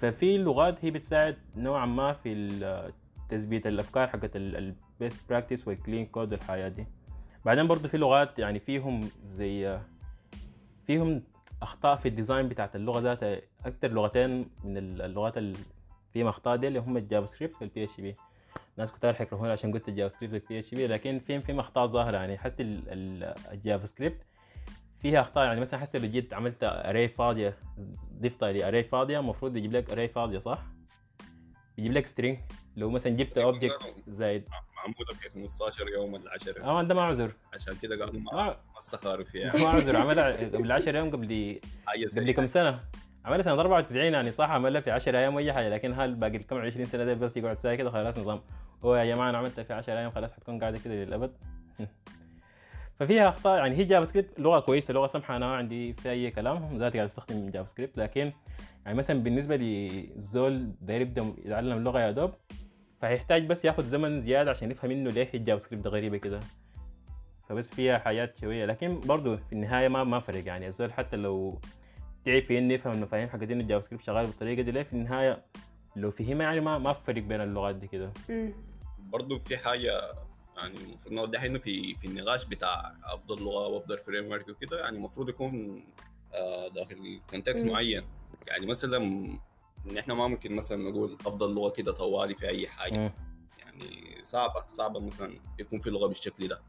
ففي 0.00 0.38
لغات 0.38 0.84
هي 0.84 0.90
بتساعد 0.90 1.36
نوعا 1.56 1.86
ما 1.86 2.12
في 2.12 2.94
تثبيت 3.28 3.66
الأفكار 3.66 4.08
حقت 4.08 4.30
ال 4.36 4.53
best 4.53 5.20
practice 5.28 5.68
وال 5.68 5.79
clean 5.79 6.06
code 6.06 6.32
والحاجات 6.32 6.68
دي. 6.68 6.86
بعدين 7.44 7.66
برضو 7.66 7.88
في 7.88 7.98
لغات 7.98 8.38
يعني 8.38 8.58
فيهم 8.58 9.08
زي 9.26 9.78
فيهم 10.86 11.22
أخطاء 11.62 11.96
في 11.96 12.08
ال 12.08 12.14
design 12.14 12.48
بتاعت 12.48 12.76
اللغة 12.76 13.00
ذاتها 13.00 13.40
أكثر 13.64 13.88
لغتين 13.92 14.50
من 14.64 14.76
اللغات 14.76 15.38
اللي 15.38 15.58
فيهم 16.12 16.26
اخطاء 16.26 16.56
دي 16.56 16.68
اللي 16.68 16.78
هم 16.78 16.96
الجافا 16.96 17.26
سكريبت 17.26 17.54
والبي 17.60 17.84
اتش 17.84 18.00
بي 18.00 18.14
ناس 18.76 18.92
كتار 18.92 19.14
حيكرهوني 19.14 19.52
عشان 19.52 19.72
قلت 19.72 19.88
الجافا 19.88 20.14
سكريبت 20.14 20.34
والبي 20.42 20.58
اتش 20.58 20.74
بي 20.74 20.86
لكن 20.86 21.18
فيهم 21.18 21.40
فيهم 21.40 21.58
اخطاء 21.58 21.86
ظاهرة 21.86 22.16
يعني. 22.16 22.38
حسيت 22.38 22.60
ال- 22.60 22.82
ال- 22.88 23.34
الجافا 23.52 23.86
سكريبت 23.86 24.22
فيها 25.02 25.20
أخطاء 25.20 25.44
يعني. 25.44 25.60
مثلا 25.60 25.80
حسيت 25.80 26.02
لو 26.02 26.08
جيت 26.10 26.34
عملت 26.34 26.58
اري 26.62 27.08
فاضية 27.08 27.56
ضفتها 28.20 28.52
لاري 28.52 28.82
فاضية 28.82 29.18
المفروض 29.20 29.56
يجيب 29.56 29.72
لك 29.72 29.90
اري 29.90 30.08
فاضية 30.08 30.38
صح؟ 30.38 30.62
يجيب 31.78 31.92
لك 31.92 32.06
سترينج 32.06 32.38
لو 32.76 32.90
مثلا 32.90 33.12
جبت 33.16 33.38
اوبجكت 33.38 33.94
زائد 34.06 34.44
معموله 34.84 35.14
في 35.14 35.30
15 35.34 35.88
يوم 35.88 36.14
ولا 36.14 36.30
10 36.32 36.58
يوم. 36.58 36.68
آه 36.68 36.82
ده 36.82 36.94
ما 36.94 37.02
عذر. 37.02 37.32
عشان 37.54 37.74
كده 37.82 38.04
قالوا 38.04 38.20
ما 38.20 38.32
ما 38.32 38.46
ما 38.46 38.78
استخاروا 38.78 39.24
فيها. 39.24 39.52
ما 39.62 39.68
عذر 39.68 39.96
عملها 39.96 40.30
قبل 40.30 40.72
10 40.72 40.98
يوم 40.98 41.10
قبل 41.10 41.60
قبل 42.16 42.32
كم 42.32 42.46
سنة؟ 42.46 42.80
عملها 43.24 43.42
سنة 43.42 43.60
94 43.60 44.04
يعني 44.12 44.30
صح 44.30 44.50
عملها 44.50 44.80
في 44.80 44.90
10 44.90 45.18
أيام 45.18 45.36
اي 45.38 45.52
حاجة 45.52 45.68
لكن 45.68 45.92
هل 45.94 46.14
باقي 46.14 46.36
الكم 46.36 46.56
20 46.56 46.86
سنة 46.86 47.04
ده 47.04 47.14
بس 47.14 47.36
يقعد 47.36 47.58
ساكت؟ 47.58 47.86
خلاص 47.88 48.18
نظام. 48.18 48.40
هو 48.84 48.96
يا 48.96 49.04
جماعة 49.14 49.30
أنا 49.30 49.38
عملتها 49.38 49.62
في 49.64 49.72
10 49.72 49.92
أيام 49.98 50.10
خلاص 50.10 50.32
حتكون 50.32 50.60
قاعدة 50.60 50.78
كده 50.78 50.94
للأبد. 50.94 51.32
ففيها 53.00 53.28
أخطاء 53.28 53.58
يعني 53.58 53.76
هي 53.76 53.84
JavaScript 53.84 54.40
لغة 54.40 54.60
كويسة 54.60 54.94
لغة 54.94 55.06
سمحة 55.06 55.36
أنا 55.36 55.46
ما 55.46 55.56
عندي 55.56 55.92
فيها 55.92 56.12
أي 56.12 56.30
كلام 56.30 56.76
ذاتي 56.76 56.98
قاعد 56.98 57.08
استخدم 57.08 57.50
JavaScript 57.50 57.98
لكن 57.98 58.32
يعني 58.84 58.98
مثلا 58.98 59.22
بالنسبة 59.22 59.56
لزول 59.56 60.72
داير 60.80 61.00
يبدأ 61.00 61.34
يتعلم 61.44 61.78
اللغة 61.78 62.00
يا 62.00 62.10
دوب 62.10 62.34
فهيحتاج 63.04 63.46
بس 63.46 63.64
ياخذ 63.64 63.84
زمن 63.84 64.20
زيادة 64.20 64.50
عشان 64.50 64.70
يفهم 64.70 64.90
إنه 64.90 65.10
ليه 65.10 65.28
ال 65.34 65.58
JavaScript 65.58 65.86
غريبة 65.86 66.16
كده. 66.16 66.40
فبس 67.48 67.70
فيها 67.74 67.98
حاجات 67.98 68.38
شوية. 68.38 68.64
لكن 68.66 69.00
برضو 69.00 69.36
في 69.36 69.52
النهاية 69.52 69.88
ما 69.88 70.04
ما 70.04 70.20
فرق 70.20 70.46
يعني. 70.46 70.66
الزول 70.66 70.92
حتى 70.92 71.16
لو 71.16 71.60
تعب 72.24 72.42
في 72.42 72.58
إنه 72.58 72.74
يفهم 72.74 72.92
المفاهيم 72.92 73.28
حقت 73.28 73.42
إنه 73.42 73.60
ال 73.60 73.80
JavaScript 73.80 74.04
شغال 74.04 74.26
بالطريقة 74.26 74.62
دي 74.62 74.70
ليه 74.70 74.82
في 74.82 74.92
النهاية 74.92 75.44
لو 75.96 76.10
فهمها 76.10 76.46
يعني 76.46 76.60
ما 76.60 76.78
ما 76.78 76.92
فرق 76.92 77.22
بين 77.22 77.40
اللغات 77.40 77.76
دي 77.76 77.86
كده. 77.86 78.12
مم. 78.28 78.52
برضه 78.98 79.38
في 79.38 79.56
حاجة 79.56 80.00
يعني 80.56 80.74
المفروض 80.84 81.14
نوضح 81.14 81.42
إنه 81.42 81.58
في 81.58 81.94
في 81.94 82.06
النقاش 82.06 82.44
بتاع 82.44 82.94
أفضل 83.04 83.42
لغة 83.44 83.66
وأفضل 83.66 83.98
framework 83.98 84.48
وكده 84.48 84.80
يعني 84.80 84.96
المفروض 84.96 85.28
يكون 85.28 85.84
آه، 86.34 86.68
داخل 86.68 87.20
context. 87.30 87.64
معين. 87.64 88.04
يعني 88.46 88.66
مثلا 88.66 88.98
إن 89.90 89.98
إحنا 89.98 90.14
ما 90.14 90.28
ممكن 90.28 90.56
مثلا 90.56 90.90
نقول 90.90 91.12
أفضل 91.26 91.54
لغة 91.54 91.70
كده 91.70 91.92
طوالي 91.92 92.34
في 92.34 92.48
أي 92.48 92.68
حاجة. 92.68 93.14
يعني 93.58 94.18
صعبة 94.22 94.64
صعبة 94.66 95.00
مثلا 95.00 95.38
يكون 95.58 95.80
في 95.80 95.90
لغة 95.90 96.06
بالشكل 96.06 96.48
ده 96.48 96.60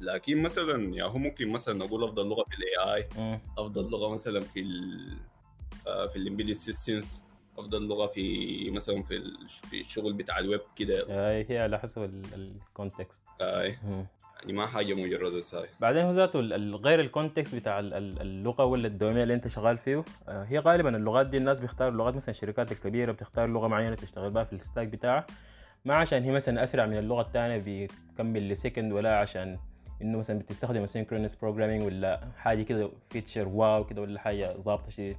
لكن 0.00 0.42
مثلا 0.42 0.96
يا 0.96 1.04
هو 1.04 1.18
ممكن 1.18 1.48
مثلا 1.52 1.74
نقول 1.78 2.04
أفضل 2.04 2.26
لغة 2.28 2.44
في 2.44 2.56
ال 2.56 2.94
AI. 2.94 3.08
أفضل 3.58 3.90
لغة 3.90 4.08
مثلا 4.12 4.40
في 4.40 4.60
ال 4.60 5.16
آه، 5.86 6.06
في 6.06 6.16
ال 6.16 6.20
embedded 6.20 6.52
systems 6.52 7.22
أفضل 7.58 7.82
لغة 7.88 8.06
في 8.06 8.70
مثلا 8.70 9.02
في 9.02 9.22
في 9.70 9.80
الشغل 9.80 10.12
بتاع 10.12 10.38
الويب 10.38 10.60
كده. 10.76 11.06
آه، 11.10 11.44
هي 11.48 11.58
على 11.58 11.78
حسب 11.78 12.10
ال 12.34 12.45
context 12.45 13.22
آه، 13.40 13.62
يعني 13.62 14.52
ما 14.52 14.66
حاجة 14.66 14.94
مجرد 14.94 15.40
ساكت 15.40 15.66
بعدين 15.80 16.02
هو 16.02 16.10
ذاته 16.10 16.40
غير 16.76 17.00
ال 17.00 17.07
context 17.07 17.54
بتاع 17.54 17.78
ال- 17.78 17.94
ال- 17.94 18.20
اللغة 18.20 18.64
ولا 18.64 18.86
ال 18.86 18.91
domain 18.91 19.18
اللي 19.22 19.34
أنت 19.34 19.48
شغال 19.48 19.78
فيه 19.78 20.04
آه، 20.28 20.44
هي 20.44 20.58
غالبا 20.58 20.96
اللغات 20.96 21.26
دي 21.26 21.36
الناس 21.36 21.60
بيختاروا 21.60 21.92
اللغات 21.92 22.16
مثلا 22.16 22.30
الشركات 22.30 22.72
الكبيره 22.72 23.12
بتختار 23.12 23.48
لغة 23.48 23.68
معينة 23.68 23.94
تشتغل 23.94 24.30
بها 24.30 24.44
في 24.44 24.52
ال 24.52 24.58
stack 24.58 24.88
بتاعها 24.88 25.26
ما 25.84 25.94
عشان 25.94 26.22
هي 26.22 26.30
مثلا 26.32 26.62
أسرع 26.64 26.86
من 26.86 26.98
اللغة 26.98 27.22
الثانية 27.22 27.56
بكم 27.58 28.48
millisecond 28.48 28.92
ولا 28.92 29.16
عشان 29.18 29.58
إنه 30.02 30.18
مثلا 30.18 30.38
بتستخدم 30.38 30.86
asynchronous 30.86 31.32
programming 31.32 31.84
ولا 31.86 32.28
حاجة 32.36 32.62
كده 32.62 32.90
feature 33.10 33.48
واو 33.48 33.84
كده 33.86 34.02
ولا 34.02 34.20
حاجة 34.20 34.58
ظابطة 34.60 34.90
شديد 34.90 35.16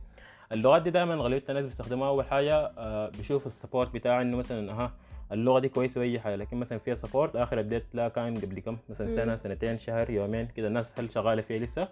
اللغات 0.53 0.81
دي 0.81 0.89
دائما 0.89 1.15
غالبية 1.15 1.43
الناس 1.49 1.65
بيستخدموها 1.65 2.09
أول 2.09 2.25
حاجة 2.25 2.55
آه، 2.77 3.09
بيشوف 3.09 3.45
ال 3.45 3.51
support 3.51 3.93
بتاعها 3.93 4.21
إنه 4.21 4.37
مثلا 4.37 4.71
أها 4.71 4.93
اللغة 5.31 5.59
دي 5.59 5.69
كويسة 5.69 5.99
وأي 6.01 6.19
حاجة 6.19 6.35
لكن 6.35 6.57
مثلا 6.57 6.77
فيها 6.77 6.95
support 6.95 7.35
آخر 7.35 7.59
update 7.59 7.83
لا 7.93 8.07
كان 8.07 8.37
قبل 8.39 8.59
كم 8.59 8.77
مثلا. 8.89 9.07
سنة 9.07 9.35
سنتين 9.35 9.77
شهر 9.77 10.09
يومين 10.09 10.47
كده 10.47 10.67
الناس 10.67 10.99
هل 10.99 11.11
شغالة 11.11 11.41
فيها 11.41 11.59
لسه؟ 11.59 11.87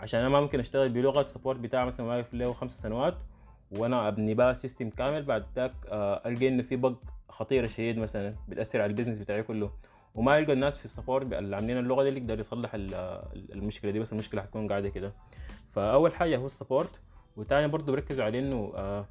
عشان 0.00 0.20
أنا 0.20 0.28
ما 0.28 0.40
ممكن 0.40 0.60
أشتغل 0.60 0.88
بلغة 0.88 1.20
ال 1.20 1.25
support 1.25 1.58
بتاعها 1.58 1.84
مثلا 1.84 2.06
واقف 2.06 2.34
له 2.34 2.52
خمس 2.52 2.80
سنوات 2.82 3.14
وأنا 3.70 4.08
أبني 4.08 4.34
بقى 4.34 4.54
system 4.54 4.90
كامل 4.90 5.22
بعد 5.22 5.44
ذاك 5.56 5.72
آه، 5.88 6.22
ألقى 6.28 6.48
إنه 6.48 6.62
في 6.62 6.76
bug 6.76 6.92
خطيره 7.28 7.66
شديد 7.66 7.98
مثلا 7.98 8.34
بتاثر 8.48 8.80
على 8.82 8.90
ال 8.90 8.93
business 8.93 9.18
بتاعي 9.18 9.42
كله. 9.42 9.70
وما 10.14 10.38
يلقى 10.38 10.52
الناس 10.52 10.78
في 10.78 10.84
ال 10.84 10.90
support 10.90 11.32
اللي 11.32 11.56
عاملين 11.56 11.78
اللغة 11.78 12.02
دي 12.02 12.08
اللي 12.08 12.20
يقدر 12.20 12.38
يصلح 12.40 12.74
ال- 12.74 12.94
المشكلة 13.52 13.90
دي 13.90 13.98
بس 13.98 14.12
المشكلة 14.12 14.42
حتكون 14.42 14.68
قاعدة 14.68 14.88
كده. 14.88 15.12
فأول 15.72 16.14
حاجة 16.14 16.36
هو 16.36 16.46
ال 16.46 16.52
support. 16.52 17.00
وتاني 17.36 17.68
برضه 17.68 17.92
بركزوا 17.92 18.24
على 18.24 18.38
إنه 18.38 18.72
آه 18.74 19.08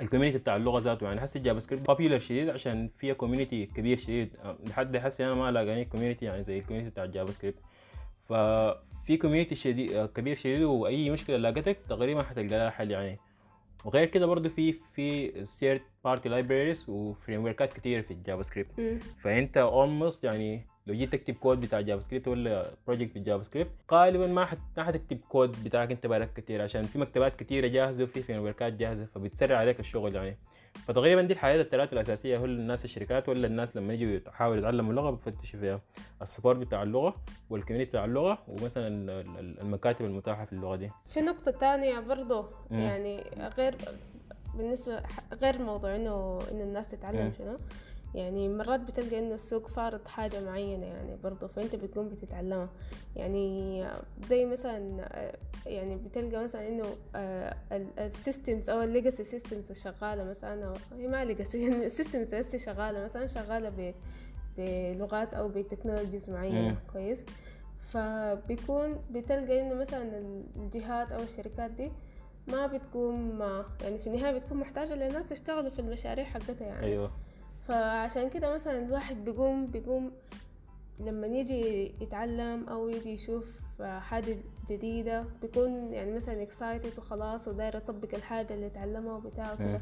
ال 0.00 0.04
community 0.04 0.38
بتاع 0.38 0.56
اللغة 0.56 0.78
ذاته. 0.78 1.04
يعني 1.04 1.20
حسي 1.20 1.38
ال 1.38 1.58
JavaScript 1.60 1.86
popular 1.86 2.18
شديد 2.18 2.48
عشان 2.48 2.90
فيها 2.96 3.14
community 3.14 3.66
كبير 3.66 3.98
شديد. 3.98 4.36
آه، 4.36 4.58
لحد 4.66 4.96
حسي 4.96 5.26
أنا 5.26 5.34
ما 5.34 5.50
لاقاني 5.50 5.84
community 5.84 6.24
يعني 6.24 6.42
زي 6.42 6.58
ال 6.58 6.61
community 6.61 6.90
بتاع 6.90 7.04
ال 7.04 7.32
JavaScript 7.32 7.58
ففي 8.28 9.16
community 9.16 9.54
شديد 9.54 10.06
كبير 10.06 10.36
شديد 10.36 10.62
وأي 10.62 11.10
مشكلة 11.10 11.36
لاقتك 11.36 11.78
تقريبا 11.88 12.22
حتلقى 12.22 12.58
لها 12.58 12.70
حل 12.70 12.90
يعني. 12.90 13.18
وغير 13.84 14.06
كده 14.06 14.26
برضه 14.26 14.48
في 14.48 14.72
في 14.72 15.44
third 15.44 15.82
party 16.04 16.28
libraries 16.28 16.88
و 16.88 16.94
framework 16.94 17.44
ات 17.44 17.72
كتير 17.72 18.02
في 18.02 18.10
ال 18.10 18.42
JavaScript. 18.42 19.02
فأنت 19.22 19.56
almost 19.56 20.24
يعني 20.24 20.66
لو 20.86 20.94
جيت 20.94 21.12
تكتب 21.12 21.34
كود 21.34 21.60
بتاع 21.60 21.80
JavaScript 21.80 22.28
ولا 22.28 22.70
project 22.86 23.14
بال 23.14 23.42
JavaScript 23.42 23.70
غالبا 23.92 24.26
ما 24.26 24.44
حت... 24.44 24.58
ما 24.76 24.84
حتكتب 24.84 25.18
كود 25.28 25.64
بتاعك 25.64 25.90
انت 25.90 26.06
بالك 26.06 26.32
كتير 26.32 26.62
عشان 26.62 26.82
في 26.82 26.98
مكتبات 26.98 27.36
كتيرة 27.36 27.66
جاهزة 27.66 28.04
وفي 28.04 28.22
framework 28.22 28.42
ات 28.42 28.72
جاهزة 28.72 29.04
فبتسرع 29.14 29.56
عليك 29.58 29.80
الشغل 29.80 30.14
يعني 30.14 30.36
فتقريبا 30.86 31.22
دي 31.22 31.32
الحاجات 31.32 31.66
الثلاثة 31.66 31.92
الأساسية 31.92 32.38
هو 32.38 32.44
الناس 32.44 32.84
الشركات 32.84 33.28
ولا 33.28 33.46
الناس 33.46 33.76
لما 33.76 33.94
يجوا 33.94 34.20
يحاولوا 34.28 34.58
يتعلموا 34.58 34.90
اللغة 34.90 35.10
بفتشوا 35.10 35.60
فيها 35.60 35.80
ال 36.22 36.26
support 36.26 36.58
بتاع 36.58 36.82
اللغة 36.82 37.14
وال 37.50 37.57
community 37.57 37.90
بتاع 37.90 38.04
اللغة 38.04 38.38
ومثلا 38.48 38.88
ال- 38.88 39.10
ال- 39.10 39.60
المكاتب 39.60 40.04
المتاحة 40.04 40.44
في 40.44 40.52
اللغة 40.52 40.76
دي 40.76 40.90
في 41.06 41.20
نقطة 41.20 41.50
تانية 41.50 42.00
برضو 42.00 42.44
مم. 42.70 42.78
يعني 42.78 43.24
غير 43.58 43.76
بالنسبة 44.54 45.02
غير 45.32 45.62
موضوع 45.62 45.96
انه 45.96 46.38
إنه 46.50 46.62
الناس 46.64 46.88
تتعلم. 46.88 47.32
شنو 47.38 47.58
يعني 48.14 48.48
مرات 48.48 48.80
بتلقى 48.80 49.18
إنه 49.18 49.34
السوق 49.34 49.68
فارض 49.68 50.06
حاجة 50.06 50.40
معينة 50.40 50.86
يعني 50.86 51.16
برضو 51.24 51.48
فأنت 51.48 51.76
بتقوم 51.76 52.08
بتتعلمها. 52.08 52.68
يعني 53.16 53.84
زي 54.26 54.44
مثلا 54.44 55.08
آه، 55.18 55.36
يعني 55.66 55.96
بتلقى 55.96 56.44
مثلا 56.44 56.68
إنه 56.68 56.84
ال 57.98 58.07
systems 58.07 58.70
أو 58.70 58.82
ال 58.82 58.88
legacy 58.88 59.24
systems 59.24 59.70
الشغالة 59.70 60.24
مثلا 60.24 60.64
أو 60.68 60.74
هي 60.98 61.06
ما 61.08 61.24
legacy 61.24 61.68
ال 61.68 61.76
systems 61.76 62.34
اللي 62.34 62.58
شغالة 62.58 63.04
مثلا 63.04 63.26
شغالة 63.26 63.94
بلغات 64.58 65.34
أو 65.34 65.48
ب 65.48 65.54
technologies 65.54 66.30
معينة 66.30 66.68
مم. 66.68 66.76
كويس؟ 66.92 67.24
فبيكون 67.80 69.00
بتلقى 69.10 69.60
إنه 69.60 69.74
مثلا 69.74 70.20
الجهات 70.56 71.12
أو 71.12 71.22
الشركات 71.22 71.70
دي 71.70 71.92
ما 72.48 72.66
بتقوم 72.66 73.40
يعني 73.82 73.98
في 73.98 74.06
النهاية 74.06 74.32
بتكون 74.38 74.58
محتاجة 74.58 74.94
لناس 74.94 75.32
يشتغلوا 75.32 75.70
في 75.70 75.78
المشاريع 75.78 76.24
حقتها 76.24 76.66
يعني. 76.66 76.86
أيوه. 76.86 77.10
فعشان 77.68 78.30
كده 78.30 78.54
مثلا 78.54 78.86
الواحد 78.86 79.24
بيقوم 79.24 79.66
بيقوم 79.66 80.12
لما 81.00 81.26
يجي 81.26 81.94
يتعلم 82.00 82.68
أو 82.68 82.88
يجي 82.88 83.10
يشوف 83.10 83.60
حاجة 83.82 84.36
جديدة 84.68 85.24
بيكون 85.42 85.92
يعني 85.92 86.12
مثلا 86.12 86.42
اكسايتد 86.42 86.98
وخلاص 86.98 87.48
وداير 87.48 87.76
يطبق 87.76 88.14
الحاجة 88.14 88.54
اللي 88.54 88.66
اتعلمها 88.66 89.16
وبتاع 89.16 89.54
كده 89.54 89.80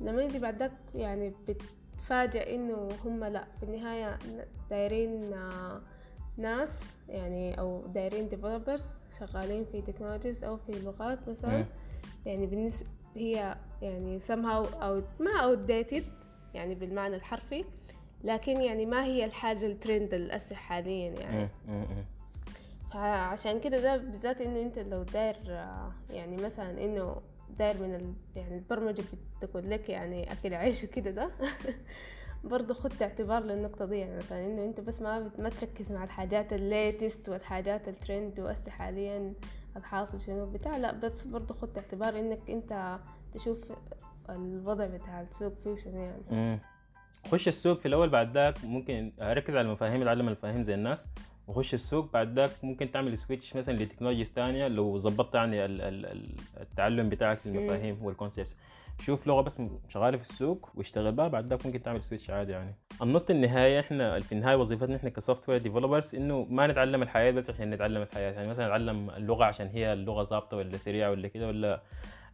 لما 0.00 0.22
يجي 0.22 0.38
بعد 0.38 0.58
ذاك 0.58 0.72
يعني 0.94 1.32
بتفاجأ 1.48 2.54
إنه 2.54 2.88
هم 3.04 3.24
لأ 3.24 3.44
في 3.60 3.62
النهاية 3.62 4.18
دايرين 4.70 5.32
آه، 5.32 5.80
ناس 6.36 6.80
يعني 7.08 7.60
أو 7.60 7.86
دايرين 7.86 8.28
developers 8.28 9.04
شغالين 9.18 9.64
في 9.64 9.82
technologies 9.82 10.44
أو 10.44 10.56
في 10.56 10.72
لغات 10.72 11.28
مثلا. 11.28 11.58
مم. 11.58 11.66
يعني 12.26 12.46
بالنسبة 12.46 12.86
هي 13.14 13.56
يعني 13.82 14.20
somehow 14.20 14.82
أو 14.82 15.02
ما 15.20 15.30
outdated. 15.42 16.02
يعني 16.54 16.74
بالمعنى 16.74 17.16
الحرفي 17.16 17.64
لكن 18.24 18.60
يعني 18.60 18.86
ما 18.86 19.04
هي 19.04 19.24
الحاجة 19.24 19.66
الترند 19.66 20.14
الأسح 20.14 20.56
حاليا 20.56 21.10
يعني 21.20 21.48
مم. 21.68 21.74
مم. 21.74 22.04
فعشان 22.92 23.60
كده 23.60 23.80
ده 23.80 23.96
بالذات 23.96 24.40
إنه 24.40 24.62
أنت 24.62 24.78
لو 24.78 25.02
داير 25.02 25.36
يعني 26.10 26.36
مثلا 26.36 26.84
إنه 26.84 27.16
داير 27.58 27.82
من 27.82 27.94
ال... 27.94 28.12
يعني 28.36 28.54
البرمجة 28.54 29.02
بتكون 29.38 29.68
لك 29.68 29.88
يعني 29.88 30.32
أكل 30.32 30.54
عيش 30.54 30.84
وكده 30.84 31.10
ده 31.10 31.30
برضه 32.44 32.74
خد 32.74 33.02
اعتبار 33.02 33.42
للنقطة 33.42 33.84
دي 33.84 33.96
يعني 33.98 34.16
مثلا 34.16 34.46
إنه 34.46 34.64
أنت 34.64 34.80
بس 34.80 35.00
ما 35.02 35.30
ما 35.38 35.48
تركز 35.48 35.92
مع 35.92 36.04
الحاجات 36.04 36.52
ال 36.52 36.63
latest 36.63 37.28
والحاجات 37.28 37.88
الترند 37.88 38.40
وهسه 38.40 38.70
حاليا 38.70 39.32
الحاصل 39.76 40.20
شنو 40.20 40.46
بتاع 40.46 40.76
لا 40.76 40.92
بس 40.92 41.24
برضه 41.24 41.54
خد 41.54 41.78
اعتبار 41.78 42.18
إنك 42.18 42.50
أنت 42.50 42.98
تشوف 43.34 43.72
الوضع 44.30 44.86
بتاع 44.86 45.20
السوق 45.20 45.54
فيه 45.64 45.76
شنو 45.76 46.00
يعني. 46.02 46.22
مم. 46.30 46.58
خش 47.32 47.48
السوق 47.48 47.78
في 47.78 47.88
الأول 47.88 48.08
بعد 48.08 48.34
ذاك 48.34 48.64
ممكن 48.64 49.12
ركز 49.20 49.56
على 49.56 49.66
المفاهيم 49.68 50.02
أتعلم 50.02 50.26
المفاهيم 50.26 50.62
زي 50.62 50.74
الناس 50.74 51.08
وخش 51.48 51.74
السوق 51.74 52.12
بعد 52.12 52.38
ذاك 52.38 52.50
ممكن 52.62 52.90
تعمل 52.90 53.18
switch 53.18 53.56
مثلا 53.56 53.74
ل 53.76 53.80
technologies 53.80 54.32
تانية 54.32 54.68
لو 54.68 54.96
ظبطت 54.96 55.34
يعني 55.34 55.64
ال- 55.64 55.80
ال- 55.80 56.06
ال- 56.06 56.34
التعلم 56.60 57.08
بتاعك 57.08 57.38
للمفاهيم 57.46 57.98
وال 58.04 58.14
concepts 58.14 58.56
شوف 59.00 59.26
لغة 59.26 59.40
بس 59.40 59.62
شغالة 59.88 60.16
في 60.16 60.22
السوق 60.22 60.70
واشتغل 60.74 61.12
بها 61.12 61.28
بعد 61.28 61.46
ذاك 61.50 61.66
ممكن 61.66 61.82
تعمل 61.82 62.02
switch 62.02 62.30
عادي 62.30 62.52
يعني. 62.52 62.74
النقطة 63.02 63.32
النهايه 63.32 63.80
إحنا 63.80 64.20
في 64.20 64.32
النهاية 64.32 64.56
وظيفتنا 64.56 64.96
إحنا 64.96 65.10
ك 65.10 65.48
software 65.48 65.58
developers 65.58 66.14
إنه 66.14 66.46
ما 66.50 66.66
نتعلم 66.66 67.02
الحياة 67.02 67.30
بس 67.30 67.50
عشان 67.50 67.70
نتعلم 67.70 68.02
الحياة. 68.02 68.32
يعني 68.32 68.48
مثلا 68.48 68.66
نتعلم 68.66 69.10
اللغة 69.10 69.44
عشان 69.44 69.66
هي 69.66 69.92
اللغة 69.92 70.22
ظابطة 70.22 70.56
ولا 70.56 70.76
سريعة 70.76 71.10
ولا 71.10 71.28
كده 71.28 71.46
ولا 71.46 71.82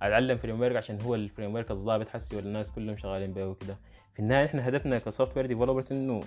أتعلم 0.03 0.37
framework 0.39 0.77
عشان 0.77 1.01
هو 1.01 1.15
ال 1.15 1.55
framework 1.55 1.71
الظابط 1.71 2.09
حسي 2.09 2.37
ولا 2.37 2.47
الناس 2.47 2.73
كلهم 2.73 2.97
شغالين 2.97 3.33
به 3.33 3.47
وكده. 3.47 3.77
في 4.13 4.21
النهاية 4.21 4.47
إحنا 4.47 4.69
هدفنا 4.69 4.99
ك 4.99 5.37
software 5.37 5.47
developers 5.47 5.93
إنه 5.93 6.21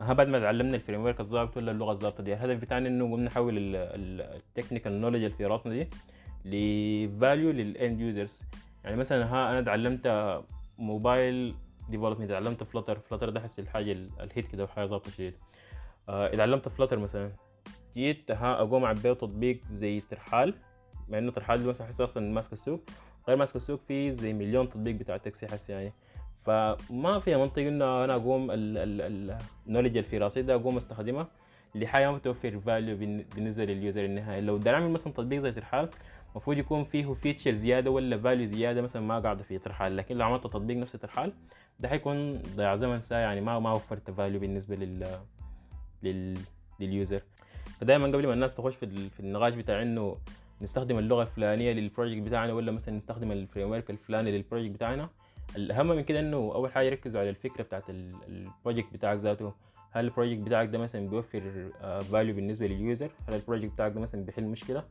ها 0.00 0.12
بعد 0.12 0.28
ما 0.28 0.40
تعلمنا 0.40 0.74
ال 0.76 1.04
framework 1.04 1.20
الظابط 1.20 1.56
ولا 1.56 1.70
اللغة 1.72 1.90
الظابطه 1.92 2.22
دي 2.22 2.32
الهدف 2.34 2.60
بتاعنا 2.60 2.88
إنه 2.88 3.04
قمنا 3.04 3.24
نحول 3.26 3.54
ال 3.56 3.70
technical 3.70 5.00
knowledge 5.00 5.22
اللي 5.22 5.36
في 5.36 5.46
راسنا 5.46 5.72
دي 5.72 5.88
ل 6.44 6.62
value 6.62 7.50
لل 7.50 7.70
end 7.70 8.00
users 8.00 8.42
يعني 8.84 8.96
مثلا 8.96 9.24
ها 9.26 9.50
أنا 9.50 9.60
تعلمت 9.62 10.06
mobile 10.78 11.54
development 11.88 12.30
تعلمت 12.30 12.62
Flutter 12.64 12.98
Flutter 12.98 13.30
ده 13.30 13.40
حس 13.40 13.58
الحاجة 13.58 13.92
ال- 13.92 14.10
hit 14.20 14.46
كده 14.48 14.64
وحاجة 14.64 14.86
ظابطة 14.86 15.10
شديد. 15.10 15.34
آه 16.08 16.34
اتعلمت 16.34 16.68
Flutter 16.68 16.98
مثلا 16.98 17.32
جيت 17.96 18.30
ها 18.30 18.52
أقوم 18.60 18.84
أعبيه 18.84 19.12
تطبيق 19.12 19.60
زي 19.66 20.00
ترحال. 20.00 20.54
مع 21.12 21.18
إنه 21.18 21.30
ترحال 21.32 21.62
ده 21.62 21.68
مثلا 21.68 21.86
حس 21.86 22.00
أصلا 22.00 22.32
ماسك 22.32 22.52
السوق. 22.52 22.80
غير 23.28 23.36
ماسك 23.36 23.56
السوق 23.56 23.80
فيه 23.80 24.10
زي 24.10 24.32
مليون 24.32 24.68
تطبيق 24.68 24.94
بتاع 24.94 25.16
تاكسي 25.16 25.46
حس 25.46 25.70
يعني. 25.70 25.92
فما 26.34 27.18
فيها 27.18 27.38
منطق 27.38 27.62
إنه 27.62 28.04
أنا 28.04 28.14
أقوم 28.14 28.48
ال 28.50 28.64
knowledge 28.64 29.86
اللي 29.96 30.02
في 30.02 30.18
راسي 30.18 30.42
ده 30.42 30.54
أقوم 30.54 30.76
استخدمها 30.76 31.28
لحاجة 31.74 32.10
ما 32.10 32.16
بتوفر 32.16 32.58
value 32.60 32.96
بالنسبة 32.96 33.64
لل 33.64 33.77
user 33.77 34.04
النهائي. 34.04 34.40
لو 34.40 34.58
بدي 34.58 34.70
أعمل 34.70 34.90
مثلا 34.90 35.12
تطبيق 35.12 35.38
زي 35.38 35.52
ترحال 35.52 35.88
المفروض 36.30 36.58
يكون 36.58 36.84
فيه 36.84 37.12
feature 37.12 37.52
زيادة 37.52 37.90
ولا 37.90 38.18
value 38.18 38.46
زيادة 38.46 38.82
مثلا 38.82 39.02
ما 39.02 39.18
قاعدة 39.18 39.42
في 39.42 39.58
ترحال 39.58 39.96
لكن 39.96 40.16
لو 40.16 40.26
عملت 40.26 40.44
تطبيق 40.44 40.76
نفس 40.76 40.92
ترحال 40.92 41.32
ده 41.80 41.88
حيكون 41.88 42.42
ضياع 42.56 42.76
زمن 42.76 43.00
ساعة 43.00 43.20
يعني 43.20 43.40
ما 43.40 43.58
ما 43.58 43.72
وفرت 43.72 44.10
value 44.10 44.40
بالنسبة 44.40 44.76
لل 44.76 45.20
لل 46.02 46.38
لل 46.80 46.92
user. 46.92 47.22
فدائما 47.80 48.06
قبل 48.06 48.26
ما 48.26 48.32
الناس 48.32 48.54
تخش 48.54 48.74
في, 48.74 49.10
في 49.10 49.20
النقاش 49.20 49.54
بتاع 49.54 49.82
إنه 49.82 50.16
نستخدم 50.62 50.98
اللغة 50.98 51.22
الفلانية 51.22 51.72
لل 51.72 51.83
project 51.83 52.22
بتاعنا 52.22 52.52
ولا 52.52 52.72
مثلا 52.72 52.96
نستخدم 52.96 53.32
ال 53.32 53.70
framework 53.70 53.90
الفلاني 53.90 54.30
لل 54.30 54.40
project 54.40 54.74
بتاعنا. 54.74 55.08
الأهم 55.56 55.86
من 55.88 56.00
كده 56.00 56.20
إنه 56.20 56.36
أول 56.36 56.72
حاجة 56.72 56.86
يركزوا 56.86 57.20
على 57.20 57.30
الفكرة 57.30 57.62
بتاعت 57.62 57.90
ال- 57.90 58.16
ال 58.28 58.36
project 58.36 58.92
بتاعك 58.92 59.18
ذاته. 59.18 59.52
هل 59.90 60.04
ال 60.04 60.09
project 60.09 60.40
بتاعك 60.40 60.68
ده 60.68 60.78
مثلا 60.78 61.08
بيوفر 61.08 61.70
value 62.02 62.34
بالنسبة 62.34 62.66
لل 62.66 62.81
user 62.81 63.10
هل 63.28 63.34
ال 63.34 63.39
project 63.39 63.72
بتاعك 63.72 63.92
ده 63.92 64.00
مثلا 64.00 64.24
بيحل 64.24 64.44
مشكلة؟ 64.44 64.84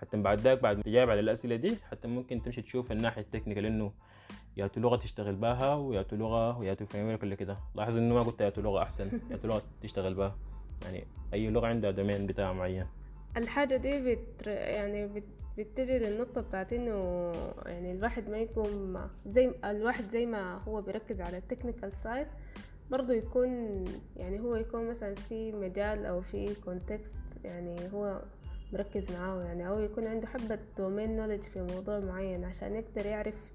حتى 0.00 0.16
بعد 0.16 0.40
ذاك 0.40 0.62
بعد 0.62 0.76
ما 0.76 0.82
تجاوب 0.82 1.10
على 1.10 1.20
الأسئلة 1.20 1.56
دي 1.56 1.76
حتى 1.90 2.08
ممكن 2.08 2.42
تمشي 2.42 2.62
تشوف 2.62 2.92
الناحيه 2.92 3.22
ال 3.22 3.26
technical 3.26 3.66
إنه 3.66 3.92
ياتوا 4.56 4.82
لغة 4.82 4.96
تشتغل 4.96 5.36
بها 5.36 5.74
وياتوا 5.74 6.18
لغة 6.18 6.58
وياتوا 6.58 6.86
framework 6.86 7.22
ولا 7.22 7.34
كده. 7.34 7.58
لاحظ 7.74 7.96
إنه 7.96 8.14
ما 8.14 8.22
قلت 8.22 8.40
ياتوا 8.40 8.62
لغة 8.62 8.82
أحسن 8.82 9.10
ياتوا 9.30 9.50
لغة 9.50 9.62
تشتغل 9.82 10.14
بها. 10.14 10.38
يعني 10.84 11.04
أي 11.34 11.50
لغة 11.50 11.66
عندها 11.66 11.90
domain 11.90 12.26
بتاعها 12.26 12.52
معين. 12.52 12.86
الحاجة 13.36 13.76
دي 13.76 14.00
بت 14.00 14.46
يعني 14.46 15.06
بت 15.06 15.24
بتجي 15.58 15.98
للنقطة 15.98 16.40
بتاعت 16.40 16.72
إنه 16.72 17.32
يعني 17.66 17.92
الواحد 17.92 18.28
ما 18.28 18.38
يكون 18.38 19.00
زي 19.26 19.50
الواحد 19.64 20.08
زي 20.08 20.26
ما 20.26 20.56
هو 20.56 20.82
بيركز 20.82 21.20
على 21.20 21.38
ال 21.38 21.43
technical 21.43 21.92
side 21.92 22.26
برضه 22.90 23.14
يكون 23.14 23.84
يعني 24.16 24.40
هو 24.40 24.56
يكون 24.56 24.88
مثلا 24.88 25.14
في 25.14 25.52
مجال 25.52 26.06
أو 26.06 26.20
في 26.20 26.54
context 26.54 27.16
يعني 27.44 27.76
هو 27.92 28.22
مركز 28.72 29.12
معاه 29.12 29.42
يعني 29.42 29.68
أو 29.68 29.80
يكون 29.80 30.06
عنده 30.06 30.26
حبة 30.26 30.58
domain 30.78 31.16
knowledge 31.16 31.42
في 31.42 31.62
موضوع 31.62 31.98
معين 32.00 32.44
عشان 32.44 32.74
يقدر 32.74 33.06
يعرف 33.06 33.52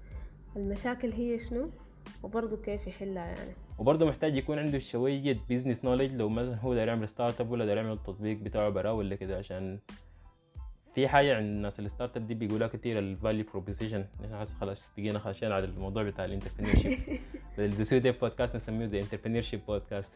المشاكل 0.56 1.12
هي 1.12 1.38
شنو. 1.38 1.70
وبرضه 2.22 2.56
كيف 2.56 2.86
يحلها 2.86 3.26
يعني. 3.26 3.52
وبرضه 3.78 4.06
محتاج 4.06 4.36
يكون 4.36 4.58
عنده 4.58 4.78
شوية 4.78 5.38
business 5.50 5.84
knowledge 5.84 6.12
لو 6.14 6.28
مثلا 6.28 6.56
هو 6.60 6.74
داير 6.74 6.88
يعمل 6.88 7.08
startup 7.08 7.50
ولا 7.50 7.64
داير 7.64 7.76
يعمل 7.76 7.92
التطبيق 7.92 8.36
بتاعه 8.38 8.68
براه 8.68 8.92
ولا 8.92 9.14
كده 9.14 9.38
عشان 9.38 9.78
في 10.94 11.08
حاجة 11.08 11.36
عند 11.36 11.46
الناس 11.46 11.80
ال 11.80 12.16
startup 12.16 12.26
دي 12.26 12.34
بيقولها 12.34 12.68
كتير 12.68 12.98
ال 12.98 13.06
value 13.06 13.44
proposition 13.52 14.04
إحنا 14.24 14.38
حاسس 14.38 14.52
خلاص 14.54 14.90
بقينا 14.98 15.18
خاشين 15.18 15.52
على 15.52 15.64
الموضوع 15.64 16.02
بتاع 16.02 16.24
ال 16.24 16.74
entrepreneurship 16.74 17.18
زي 17.58 17.98
dev 18.00 18.20
podcast 18.20 18.56
نسميه 18.56 18.86
زي 18.86 19.00
entrepreneurship 19.00 19.60
podcast 19.66 20.14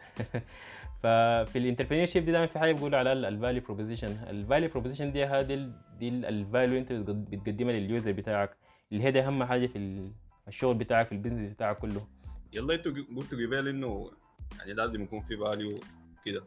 ففي 1.03 1.59
ال 1.59 2.07
entrepreneurship 2.07 2.25
دي 2.25 2.33
دايما 2.33 2.47
في 2.47 2.59
حاجة 2.59 2.73
بيقولوا 2.73 2.99
على 2.99 3.13
ال 3.13 3.21
value 3.21 3.63
proposition 3.63 4.09
ال 4.31 4.37
value 4.37 4.69
proposition 4.71 5.13
دي 5.13 5.25
هذه 5.25 5.71
دي 5.99 6.09
ال 6.09 6.20
value 6.20 6.79
انت 6.79 6.93
بتقد- 6.93 7.31
بتقدمها 7.31 7.73
لل 7.73 7.86
user 7.86 8.13
بتاعك. 8.13 8.57
اللي 8.93 9.05
هي 9.05 9.11
دي 9.11 9.21
أهم 9.21 9.45
حاجة 9.45 9.67
في 9.67 10.11
الشغل 10.49 10.75
بتاعك 10.75 11.07
في 11.07 11.13
ال 11.13 11.17
business 11.17 11.55
بتاعك 11.55 11.79
كله. 11.79 12.07
يلا 12.53 12.75
أنتوا 12.75 12.93
قلتوا 12.93 13.47
قبل 13.47 13.69
انه 13.69 14.11
يعني 14.59 14.73
لازم 14.73 15.03
يكون 15.03 15.23
في 15.23 15.37
value 15.37 15.81
كده. 16.25 16.45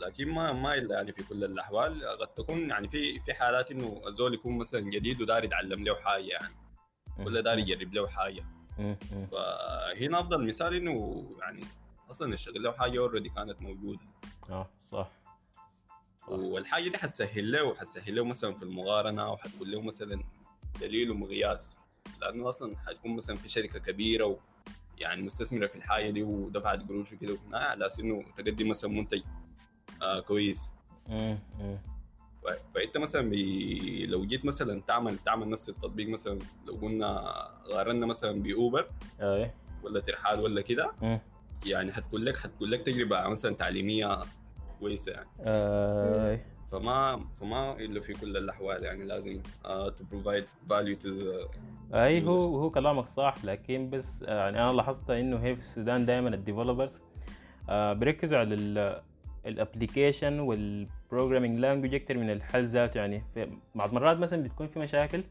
لكن 0.00 0.28
ما 0.28 0.52
ما 0.52 0.74
إلا 0.74 0.94
يعني 0.94 1.12
في 1.12 1.22
كل 1.22 1.44
الأحوال 1.44 2.18
قد 2.20 2.28
تكون 2.28 2.70
يعني 2.70 2.88
في 2.88 3.20
في 3.20 3.34
حالات 3.34 3.70
إنه 3.70 4.02
الزول 4.06 4.34
يكون 4.34 4.58
مثلا 4.58 4.80
جديد 4.80 5.22
ودار 5.22 5.44
يتعلم 5.44 5.84
له 5.84 5.94
حاجة 5.94 6.24
يعني. 6.24 6.54
ولا 7.18 7.40
دار 7.40 7.58
يجرب 7.58 7.94
له 7.94 8.06
حاجة. 8.06 8.44
فهنا 9.32 10.20
أفضل 10.20 10.46
مثال 10.46 10.74
إنه 10.74 11.24
يعني 11.40 11.64
أصلا 12.10 12.34
يشتغل 12.34 12.62
له 12.62 12.72
حاجة 12.72 12.98
already 12.98 13.28
كانت 13.28 13.62
موجودة. 13.62 14.00
آه 14.50 14.70
صح. 14.80 15.10
والحاجة 16.28 16.88
دي 16.88 16.98
حتسهل 16.98 17.52
له 17.52 17.62
وحتسهل 17.62 18.16
له 18.16 18.24
مثلا 18.24 18.54
في 18.54 18.62
المقارنة 18.62 19.32
وحتقول 19.32 19.72
له 19.72 19.82
مثلا 19.82 20.22
دليل 20.80 21.10
ومقياس. 21.10 21.80
لأنه 22.20 22.48
أصلا 22.48 22.76
حتكون 22.86 23.16
مثلا 23.16 23.36
في 23.36 23.48
شركة 23.48 23.78
كبيرة 23.78 24.24
و 24.26 24.36
يعني 24.98 25.22
مستثمرة 25.22 25.66
في 25.66 25.74
الحاجة 25.76 26.10
دي 26.10 26.22
ودفعت 26.22 26.88
قروش 26.88 27.12
وكده 27.12 27.38
ما 27.50 27.58
على 27.58 27.86
أساس 27.86 28.00
إنه 28.00 28.24
تقدم 28.36 28.68
مثلا 28.68 28.90
منتج 28.90 29.22
آه 30.02 30.20
كويس. 30.20 30.72
مم. 31.08 31.38
ف- 32.42 32.74
فإنت 32.74 32.96
مثلا 32.98 33.30
بي... 33.30 34.06
لو 34.06 34.26
جيت 34.26 34.44
مثلا 34.44 34.80
تعمل 34.80 35.18
تعمل 35.18 35.48
نفس 35.50 35.68
التطبيق 35.68 36.08
مثلا 36.08 36.38
لو 36.66 36.74
قلنا 36.74 37.18
قارنا 37.70 38.06
مثلا 38.06 38.42
بأوبر 38.42 38.90
اي 39.20 39.50
ولا 39.82 40.00
ترحال 40.00 40.40
ولا 40.40 40.60
كده 40.60 40.92
مم. 41.02 41.20
يعني 41.66 41.92
حتقول 41.92 42.26
لك 42.26 42.36
حتقول 42.36 42.70
لك 42.70 42.82
تجربة 42.82 43.28
مثلا 43.28 43.54
تعليمية 43.54 44.20
كويسة 44.80 45.12
يعني 45.12 45.28
فما 46.84 47.20
فما 47.40 47.72
إلا 47.72 48.00
في 48.00 48.12
كل 48.12 48.36
الأحوال 48.36 48.84
يعني 48.84 49.04
لازم 49.04 49.40
provide 50.12 50.44
value 50.70 50.96
to 51.02 51.06
the 51.08 51.48
أي 51.94 52.24
هو. 52.26 52.42
هو 52.42 52.70
كلامك 52.70 53.06
صح 53.06 53.34
لكن 53.44 53.90
بس 53.90 54.24
آه، 54.28 54.44
يعني 54.44 54.62
أنا 54.62 54.72
لاحظت 54.72 55.10
إنه 55.10 55.36
هي 55.36 55.54
في 55.54 55.60
السودان 55.60 56.06
دائما 56.06 56.28
ال 56.28 56.35
developers 56.35 57.02
بيركزوا 57.70 58.38
على 58.38 58.54
ال 59.46 59.54
application 59.54 60.40
وال 60.40 60.58
programming 60.58 61.58
language 61.58 61.94
أكثر 61.94 62.18
من 62.18 62.30
الحل 62.30 62.64
ذاته. 62.64 62.98
يعني 62.98 63.22
في 63.34 63.48
بعض 63.74 63.92
مرات 63.92 64.16
مثلا 64.16 64.42
بتكون 64.42 64.66
في 64.66 64.78
مشاكل 64.78 65.22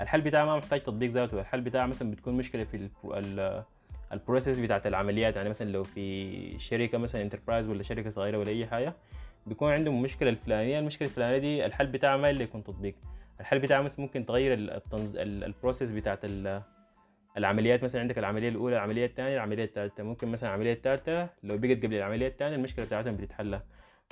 الحل 0.00 0.20
بتاعها 0.20 0.44
ما 0.46 0.56
محتاج 0.56 0.82
تطبيق 0.82 1.10
ذاته. 1.10 1.40
الحل 1.40 1.60
بتاعها 1.60 1.86
مثلا 1.86 2.10
بتكون 2.10 2.34
مشكلة 2.34 2.64
في 2.64 2.76
البرو- 2.76 3.14
ال- 3.16 3.64
ال 4.12 4.18
process 4.18 4.58
بتاعت 4.58 4.86
العمليات. 4.86 5.36
يعني 5.36 5.48
مثلا 5.48 5.70
لو 5.70 5.82
في 5.84 6.58
شركة 6.58 6.98
مثلا 6.98 7.22
enterprise 7.22 7.68
ولا 7.68 7.82
شركة 7.82 8.10
صغيرة 8.10 8.38
ولا 8.38 8.48
أي 8.48 8.66
حاجة 8.66 8.94
بيكون 9.46 9.72
عندهم 9.72 10.02
مشكلة 10.02 10.30
الفلانية 10.30 10.78
المشكلة 10.78 11.08
الفلانية 11.08 11.38
دي 11.38 11.66
الحل 11.66 11.86
بتاعها 11.86 12.16
ما 12.16 12.30
اللي 12.30 12.44
يكون 12.44 12.64
تطبيق. 12.64 12.94
الحل 13.40 13.58
بتاعها 13.58 13.82
مثلا 13.82 14.00
ممكن 14.00 14.26
تغير 14.26 14.54
ال- 14.54 14.70
التنظ... 14.70 15.16
ال- 15.16 15.44
ال 15.44 15.50
process 15.50 15.90
بتاعت 15.92 16.24
ال- 16.24 16.62
العمليات. 17.36 17.84
مثلا 17.84 18.00
عندك 18.00 18.18
العملية 18.18 18.48
الأولى 18.48 18.76
العملية 18.76 19.06
الثانية 19.06 19.34
العملية 19.34 19.64
الثالثة. 19.64 20.02
ممكن 20.02 20.28
مثلا 20.28 20.48
العملية 20.48 20.72
الثالثة 20.72 21.28
لو 21.42 21.58
بقت 21.58 21.84
قبل 21.84 21.94
العملية 21.94 22.28
الثانية 22.28 22.56
المشكلة 22.56 22.84
بتاعتهم 22.84 23.16
بتتحل 23.16 23.60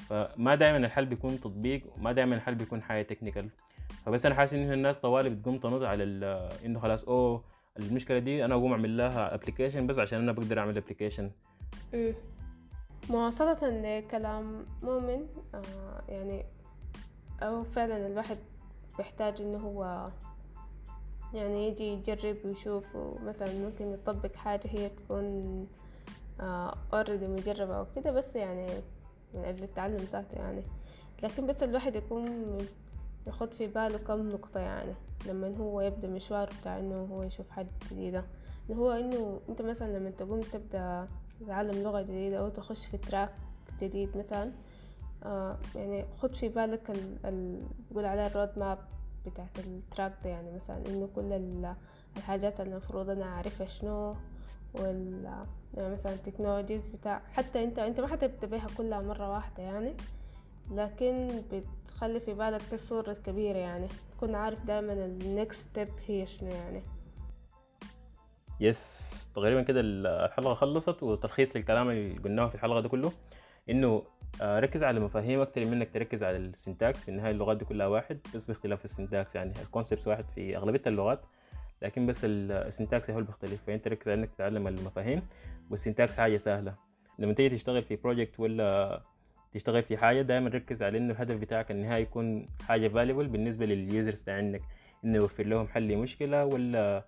فما 0.08 0.54
دائما 0.54 0.76
الحل 0.86 1.06
بيكون 1.06 1.40
تطبيق 1.40 1.82
وما 1.96 2.12
دائما 2.12 2.34
الحل 2.34 2.54
بيكون 2.54 2.82
حاجة 2.82 3.02
technical 3.02 3.48
فبس 4.06 4.26
أنا 4.26 4.34
حاسس 4.34 4.54
انه 4.54 4.72
الناس 4.74 4.98
طوالي 4.98 5.30
بتقوم 5.30 5.58
تنط 5.58 5.82
على 5.82 6.04
إنه 6.64 6.80
خلاص 6.80 7.08
أوه 7.08 7.44
المشكلة 7.78 8.18
دي 8.18 8.44
أنا 8.44 8.54
اقوم 8.54 8.72
أعمل 8.72 8.96
لها 8.96 9.34
application 9.34 9.86
بس 9.86 9.98
عشان 9.98 10.18
أنا 10.18 10.32
بقدر 10.32 10.58
أعمل 10.58 10.76
application. 10.76 11.30
مواصلة 13.10 13.58
لكلام 13.62 14.66
مؤمن 14.82 15.26
آه 15.54 16.02
يعني 16.08 16.44
أو 17.42 17.64
فعلا 17.64 18.06
الواحد 18.06 18.38
بيحتاج 18.98 19.42
إنه 19.42 19.58
هو 19.58 20.10
يعني 21.34 21.68
يجي 21.68 21.84
يجرب 21.84 22.36
ويشوف 22.44 22.96
ومثلا 22.96 23.58
ممكن 23.58 23.92
يطبق 23.92 24.36
حاجة 24.36 24.68
هي 24.70 24.88
تكون 24.88 25.66
اوريدي 26.92 27.26
مجربة 27.26 27.78
أو 27.78 27.86
كده 27.96 28.12
بس 28.12 28.36
يعني 28.36 28.66
من 29.34 29.44
أجل 29.44 29.64
التعلم 29.64 29.96
ذاته 29.96 30.38
يعني. 30.38 30.62
لكن 31.22 31.46
بس 31.46 31.62
الواحد 31.62 31.96
يكون 31.96 32.58
ياخد 33.26 33.54
في 33.54 33.66
باله 33.66 33.98
كم 33.98 34.28
نقطة 34.30 34.60
يعني 34.60 34.94
لما 35.26 35.56
هو 35.56 35.80
يبدأ 35.80 36.08
مشواره 36.08 36.50
بتاع 36.60 36.78
إنه 36.78 37.08
هو 37.12 37.22
يشوف 37.22 37.50
حاجة 37.50 37.68
جديدة. 37.90 38.24
اللي 38.70 38.80
هو 38.80 38.92
إنه 38.92 39.40
أنت 39.48 39.62
مثلا 39.62 39.98
لما 39.98 40.10
تقوم 40.10 40.40
تبدأ 40.40 41.08
تتعلم 41.40 41.82
لغة 41.82 42.02
جديدة 42.02 42.38
أو 42.38 42.48
تخش 42.48 42.86
في 42.86 42.96
track 42.96 43.30
جديد 43.80 44.16
مثلا. 44.16 44.52
آه 45.24 45.58
يعني 45.74 46.04
خد 46.18 46.34
في 46.34 46.48
بالك 46.48 46.90
ال 47.24 47.62
بقول 47.90 48.04
عليها 48.06 48.26
ال 48.26 48.58
roadmap 48.58 48.78
بتاعت 49.26 49.58
ال 49.58 49.67
track 49.67 50.12
ده 50.24 50.30
يعني 50.30 50.50
مثلا 50.52 50.86
إنه 50.86 51.08
كل 51.16 51.32
ال- 51.32 51.74
الحاجات 52.16 52.60
اللي 52.60 52.72
المفروض 52.72 53.10
أنا 53.10 53.24
أعرفها 53.24 53.66
شنو 53.66 54.14
وال 54.74 55.24
يعني 55.74 55.92
مثلا 55.92 56.14
ال 56.14 56.20
technologies 56.20 56.86
بتاع 56.86 57.22
حتى 57.32 57.64
أنت 57.64 57.78
أنت 57.78 58.00
ما 58.00 58.06
حتبدأ 58.06 58.46
بيها 58.46 58.66
كلها 58.78 59.00
مرة 59.00 59.30
واحدة 59.30 59.62
يعني. 59.62 59.94
لكن 60.70 61.42
بتخلي 61.52 62.20
في 62.20 62.34
بالك 62.34 62.60
في 62.60 62.72
الصورة 62.72 63.10
الكبيرة 63.10 63.58
يعني 63.58 63.88
تكون 64.16 64.34
عارف 64.34 64.64
دايما 64.64 64.92
ال 64.92 65.08
next 65.08 65.68
step 65.70 65.88
هي 66.06 66.26
شنو 66.26 66.50
يعني. 66.50 66.82
yes 68.60 69.30
تقريبا 69.34 69.62
كده 69.62 69.80
الحلقة 69.84 70.54
خلصت 70.54 71.02
وتلخيص 71.02 71.56
للكلام 71.56 71.90
اللي 71.90 72.18
قلناه 72.18 72.48
في 72.48 72.54
الحلقة 72.54 72.80
ده 72.80 72.88
كله 72.88 73.12
إنه 73.70 74.02
آه، 74.42 74.60
ركز 74.60 74.84
على 74.84 75.00
مفاهيم 75.00 75.40
أكتر 75.40 75.64
من 75.64 75.72
إنك 75.72 75.90
تركز 75.94 76.24
على 76.24 76.36
ال 76.36 76.45
syntax. 76.45 77.04
في 77.04 77.10
النهاية 77.10 77.30
اللغات 77.30 77.56
دي 77.56 77.64
كلها 77.64 77.86
واحد 77.86 78.18
بس 78.34 78.46
باختلاف 78.46 78.84
ال 78.84 78.91
syntax 78.91 79.34
يعني 79.34 79.52
ال 79.62 79.67
concepts 79.67 80.08
واحد 80.08 80.24
في 80.34 80.56
أغلبية 80.56 80.82
اللغات 80.86 81.20
لكن 81.82 82.06
بس 82.06 82.20
ال 82.24 82.37
syntax 82.37 83.10
هو 83.10 83.18
اللي 83.18 83.26
بيختلف. 83.26 83.64
فإنت 83.66 83.88
ركز 83.88 84.08
على 84.08 84.20
إنك 84.20 84.30
تتعلم 84.30 84.68
المفاهيم 84.68 85.22
وال 85.70 85.82
syntax 85.82 86.16
حاجة 86.16 86.36
سهلة. 86.36 86.74
لما 87.18 87.32
تيجي 87.32 87.56
تشتغل 87.56 87.82
في 87.82 87.96
project 87.96 88.40
ولا 88.40 89.02
تشتغل 89.52 89.82
في 89.82 89.96
حاجة 89.96 90.22
دائما 90.22 90.48
ركز 90.48 90.82
على 90.82 90.98
إنه 90.98 91.12
الهدف 91.12 91.36
بتاعك 91.36 91.70
النهائي 91.70 92.02
يكون 92.02 92.48
حاجة 92.68 92.88
valuable 92.88 93.26
بالنسبة 93.28 93.66
لل 93.66 93.84
users 93.84 94.28
عندك. 94.28 94.62
إنه 95.04 95.16
يوفر 95.16 95.46
لهم 95.46 95.68
حل 95.68 95.88
لمشكلة 95.88 96.44
ولا 96.44 97.04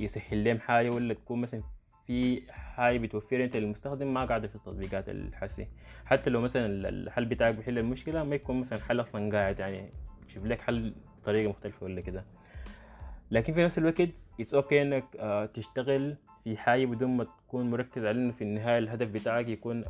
يسهل 0.00 0.44
لهم 0.44 0.58
حاجة 0.58 0.90
ولا 0.90 1.14
تكون 1.14 1.40
مثلا 1.40 1.62
في 2.06 2.42
حاجة 2.52 2.98
بتوفر 2.98 3.44
أنت 3.44 3.56
للمستخدم 3.56 4.14
ما 4.14 4.24
قاعدة 4.24 4.48
في 4.48 4.54
التطبيقات 4.54 5.08
الحسي. 5.08 5.68
حتى 6.04 6.30
لو 6.30 6.40
مثلا 6.40 6.88
الحل 6.88 7.24
بتاعك 7.24 7.54
بيحل 7.54 7.78
المشكلة 7.78 8.24
ما 8.24 8.34
يكون 8.34 8.60
مثلا 8.60 8.78
حل 8.78 9.00
أصلا 9.00 9.32
قاعد 9.32 9.58
يعني 9.58 9.92
شوف 10.28 10.44
لك 10.44 10.60
حل 10.60 10.94
بطريقة 11.22 11.50
مختلفة 11.50 11.84
ولا 11.84 12.00
كده. 12.00 12.24
لكن 13.30 13.52
في 13.52 13.64
نفس 13.64 13.78
الوقت 13.78 14.00
it's 14.40 14.68
okay 14.68 14.82
إنك 14.82 15.04
uh, 15.14 15.52
تشتغل 15.52 16.16
في 16.44 16.56
حاجة 16.56 16.86
بدون 16.86 17.16
ما 17.16 17.24
تكون 17.24 17.70
مركز 17.70 18.04
على 18.04 18.18
إنه 18.18 18.32
في 18.32 18.42
النهاية 18.42 18.78
الهدف 18.78 19.08
بتاعك 19.08 19.48
يكون 19.48 19.84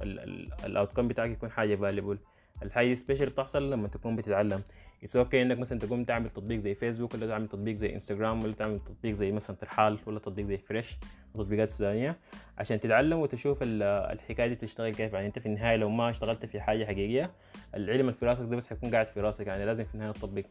ال 0.64 0.70
outcome 0.70 1.08
بتاعك 1.08 1.30
يكون 1.30 1.50
حاجة 1.50 1.76
valuable 1.76 2.18
الحاجة 2.62 2.94
special 2.94 3.30
بتحصل 3.30 3.70
لما 3.70 3.88
تكون 3.88 4.16
بتتعلم. 4.16 4.62
it's 5.02 5.30
okay 5.30 5.42
إنك 5.42 5.58
مثلا 5.58 5.78
تقوم 5.78 6.04
تعمل 6.04 6.30
تطبيق 6.30 6.58
زي 6.58 6.74
فيسبوك 6.74 7.14
ولا 7.14 7.26
تعمل 7.26 7.48
تطبيق 7.48 7.74
زي 7.74 7.94
انستغرام 7.94 8.44
ولا 8.44 8.52
تعمل 8.52 8.78
تطبيق 8.78 9.12
زي 9.12 9.32
مثلا 9.32 9.56
ترحال 9.56 9.98
ولا 10.06 10.18
تطبيق 10.18 10.46
زي 10.46 10.56
فريش 10.58 10.96
التطبيقات 11.34 11.68
السودانيه 11.68 12.16
عشان 12.58 12.80
تتعلم 12.80 13.18
وتشوف 13.18 13.58
الحكاية 13.62 14.46
دي 14.46 14.54
بتشتغل 14.54 14.94
كيف. 14.94 15.12
يعني 15.12 15.26
أنت 15.26 15.38
في 15.38 15.46
النهاية 15.46 15.76
لو 15.76 15.88
ما 15.88 16.10
اشتغلت 16.10 16.46
في 16.46 16.60
حاجة 16.60 16.84
حقيقية 16.84 17.30
العلم 17.74 18.00
اللي 18.00 18.12
في 18.12 18.26
راسك 18.26 18.44
ده 18.44 18.56
بس 18.56 18.66
حيكون 18.66 18.90
قاعد 18.90 19.06
في 19.06 19.20
راسك 19.20 19.46
يعني 19.46 19.64
لازم 19.64 19.84
في 19.84 19.94
النهاية 19.94 20.12
تطبق. 20.12 20.44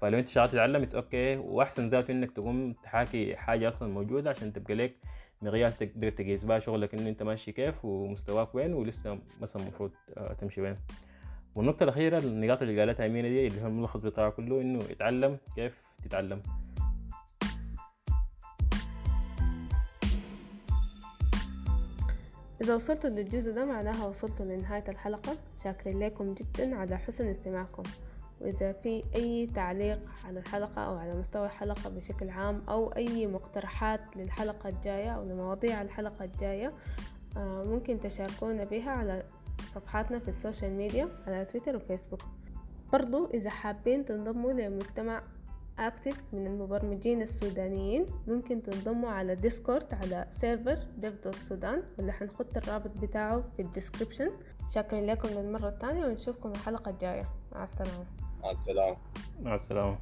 فلو 0.00 0.18
أنت 0.18 0.28
شغال 0.28 0.50
تتعلم 0.50 0.82
it's 0.82 0.94
okay 0.94 1.36
وأحسن 1.36 1.88
ذاته 1.88 2.12
إنك 2.12 2.30
تقوم 2.30 2.72
تحاكي 2.72 3.36
حاجة 3.36 3.68
أصلا 3.68 3.92
موجودة 3.92 4.30
عشان 4.30 4.52
تبقى 4.52 4.74
لك 4.74 4.94
مقياس 5.42 5.78
تقدر 5.78 6.10
تقيس 6.10 6.44
بها 6.44 6.58
شغلك 6.58 6.94
إنه 6.94 7.08
أنت 7.08 7.22
ماشي 7.22 7.52
كيف 7.52 7.84
ومستواك 7.84 8.54
وين 8.54 8.74
ولسه 8.74 9.18
مثلا 9.40 9.62
المفروض 9.62 9.90
آه، 10.16 10.32
تمشي 10.32 10.60
وين. 10.60 10.76
والنقطة 11.54 11.82
الأخيرة 11.84 12.18
النقاط 12.18 12.62
اللي 12.62 12.80
قالتها 12.80 13.06
أمينة 13.06 13.28
دي 13.28 13.46
اللي 13.46 13.62
هو 13.62 13.66
الملخص 13.66 14.00
بتاعه 14.00 14.30
كله 14.30 14.60
إنه 14.60 14.80
اتعلم 14.90 15.38
كيف 15.56 15.82
تتعلم. 16.02 16.42
إذا 22.60 22.74
وصلتوا 22.74 23.10
للجزء 23.10 23.54
ده 23.54 23.64
معناها 23.64 24.06
وصلتوا 24.06 24.46
لنهاية 24.46 24.84
الحلقة. 24.88 25.36
شاكرين 25.62 25.98
لكم 25.98 26.34
جدا 26.34 26.76
على 26.76 26.98
حسن 26.98 27.26
استماعكم. 27.26 27.82
وإذا 28.40 28.72
في 28.72 29.04
أي 29.14 29.46
تعليق 29.46 29.98
على 30.24 30.40
الحلقة 30.40 30.86
أو 30.86 30.96
على 30.96 31.14
مستوى 31.14 31.46
الحلقة 31.46 31.90
بشكل 31.90 32.28
عام 32.28 32.62
أو 32.68 32.88
أي 32.88 33.26
مقترحات 33.26 34.00
للحلقة 34.16 34.68
الجاية 34.68 35.10
أو 35.10 35.24
لمواضيع 35.24 35.82
الحلقة 35.82 36.24
الجاية 36.24 36.72
آه، 37.36 37.64
ممكن 37.64 38.00
تشاركونا 38.00 38.64
بها 38.64 38.90
على 38.90 39.22
صفحاتنا 39.64 40.18
في 40.18 40.28
ال 40.28 40.34
social 40.34 40.72
media 40.72 41.08
على 41.26 41.44
تويتر 41.44 41.76
وفيسبوك. 41.76 42.20
برضو 42.92 43.26
إذا 43.26 43.50
حابين 43.50 44.04
تنضموا 44.04 44.52
لمجتمع 44.52 45.22
active 45.78 46.22
من 46.32 46.46
المبرمجين 46.46 47.22
السودانيين 47.22 48.06
ممكن 48.26 48.62
تنضموا 48.62 49.10
على 49.10 49.34
ديسكورد 49.34 49.94
على 49.94 50.26
server 50.30 50.78
Dev 50.98 51.24
Dot 51.24 51.38
Sudan 51.38 51.82
واللي 51.98 52.12
حنحط 52.12 52.56
الرابط 52.56 52.90
بتاعه 52.90 53.44
في 53.56 53.62
ال 53.62 53.67
description. 53.67 54.30
شكرا 54.68 55.00
لكم 55.00 55.28
للمرة 55.28 55.68
الثانية 55.68 56.06
ونشوفكم 56.06 56.50
الحلقة 56.50 56.90
الجاية. 56.90 57.28
مع 57.52 57.64
السلامة. 57.64 58.04
مع 58.42 58.50
السلامة. 58.50 58.96
مع 59.40 59.54
السلامة. 59.54 59.98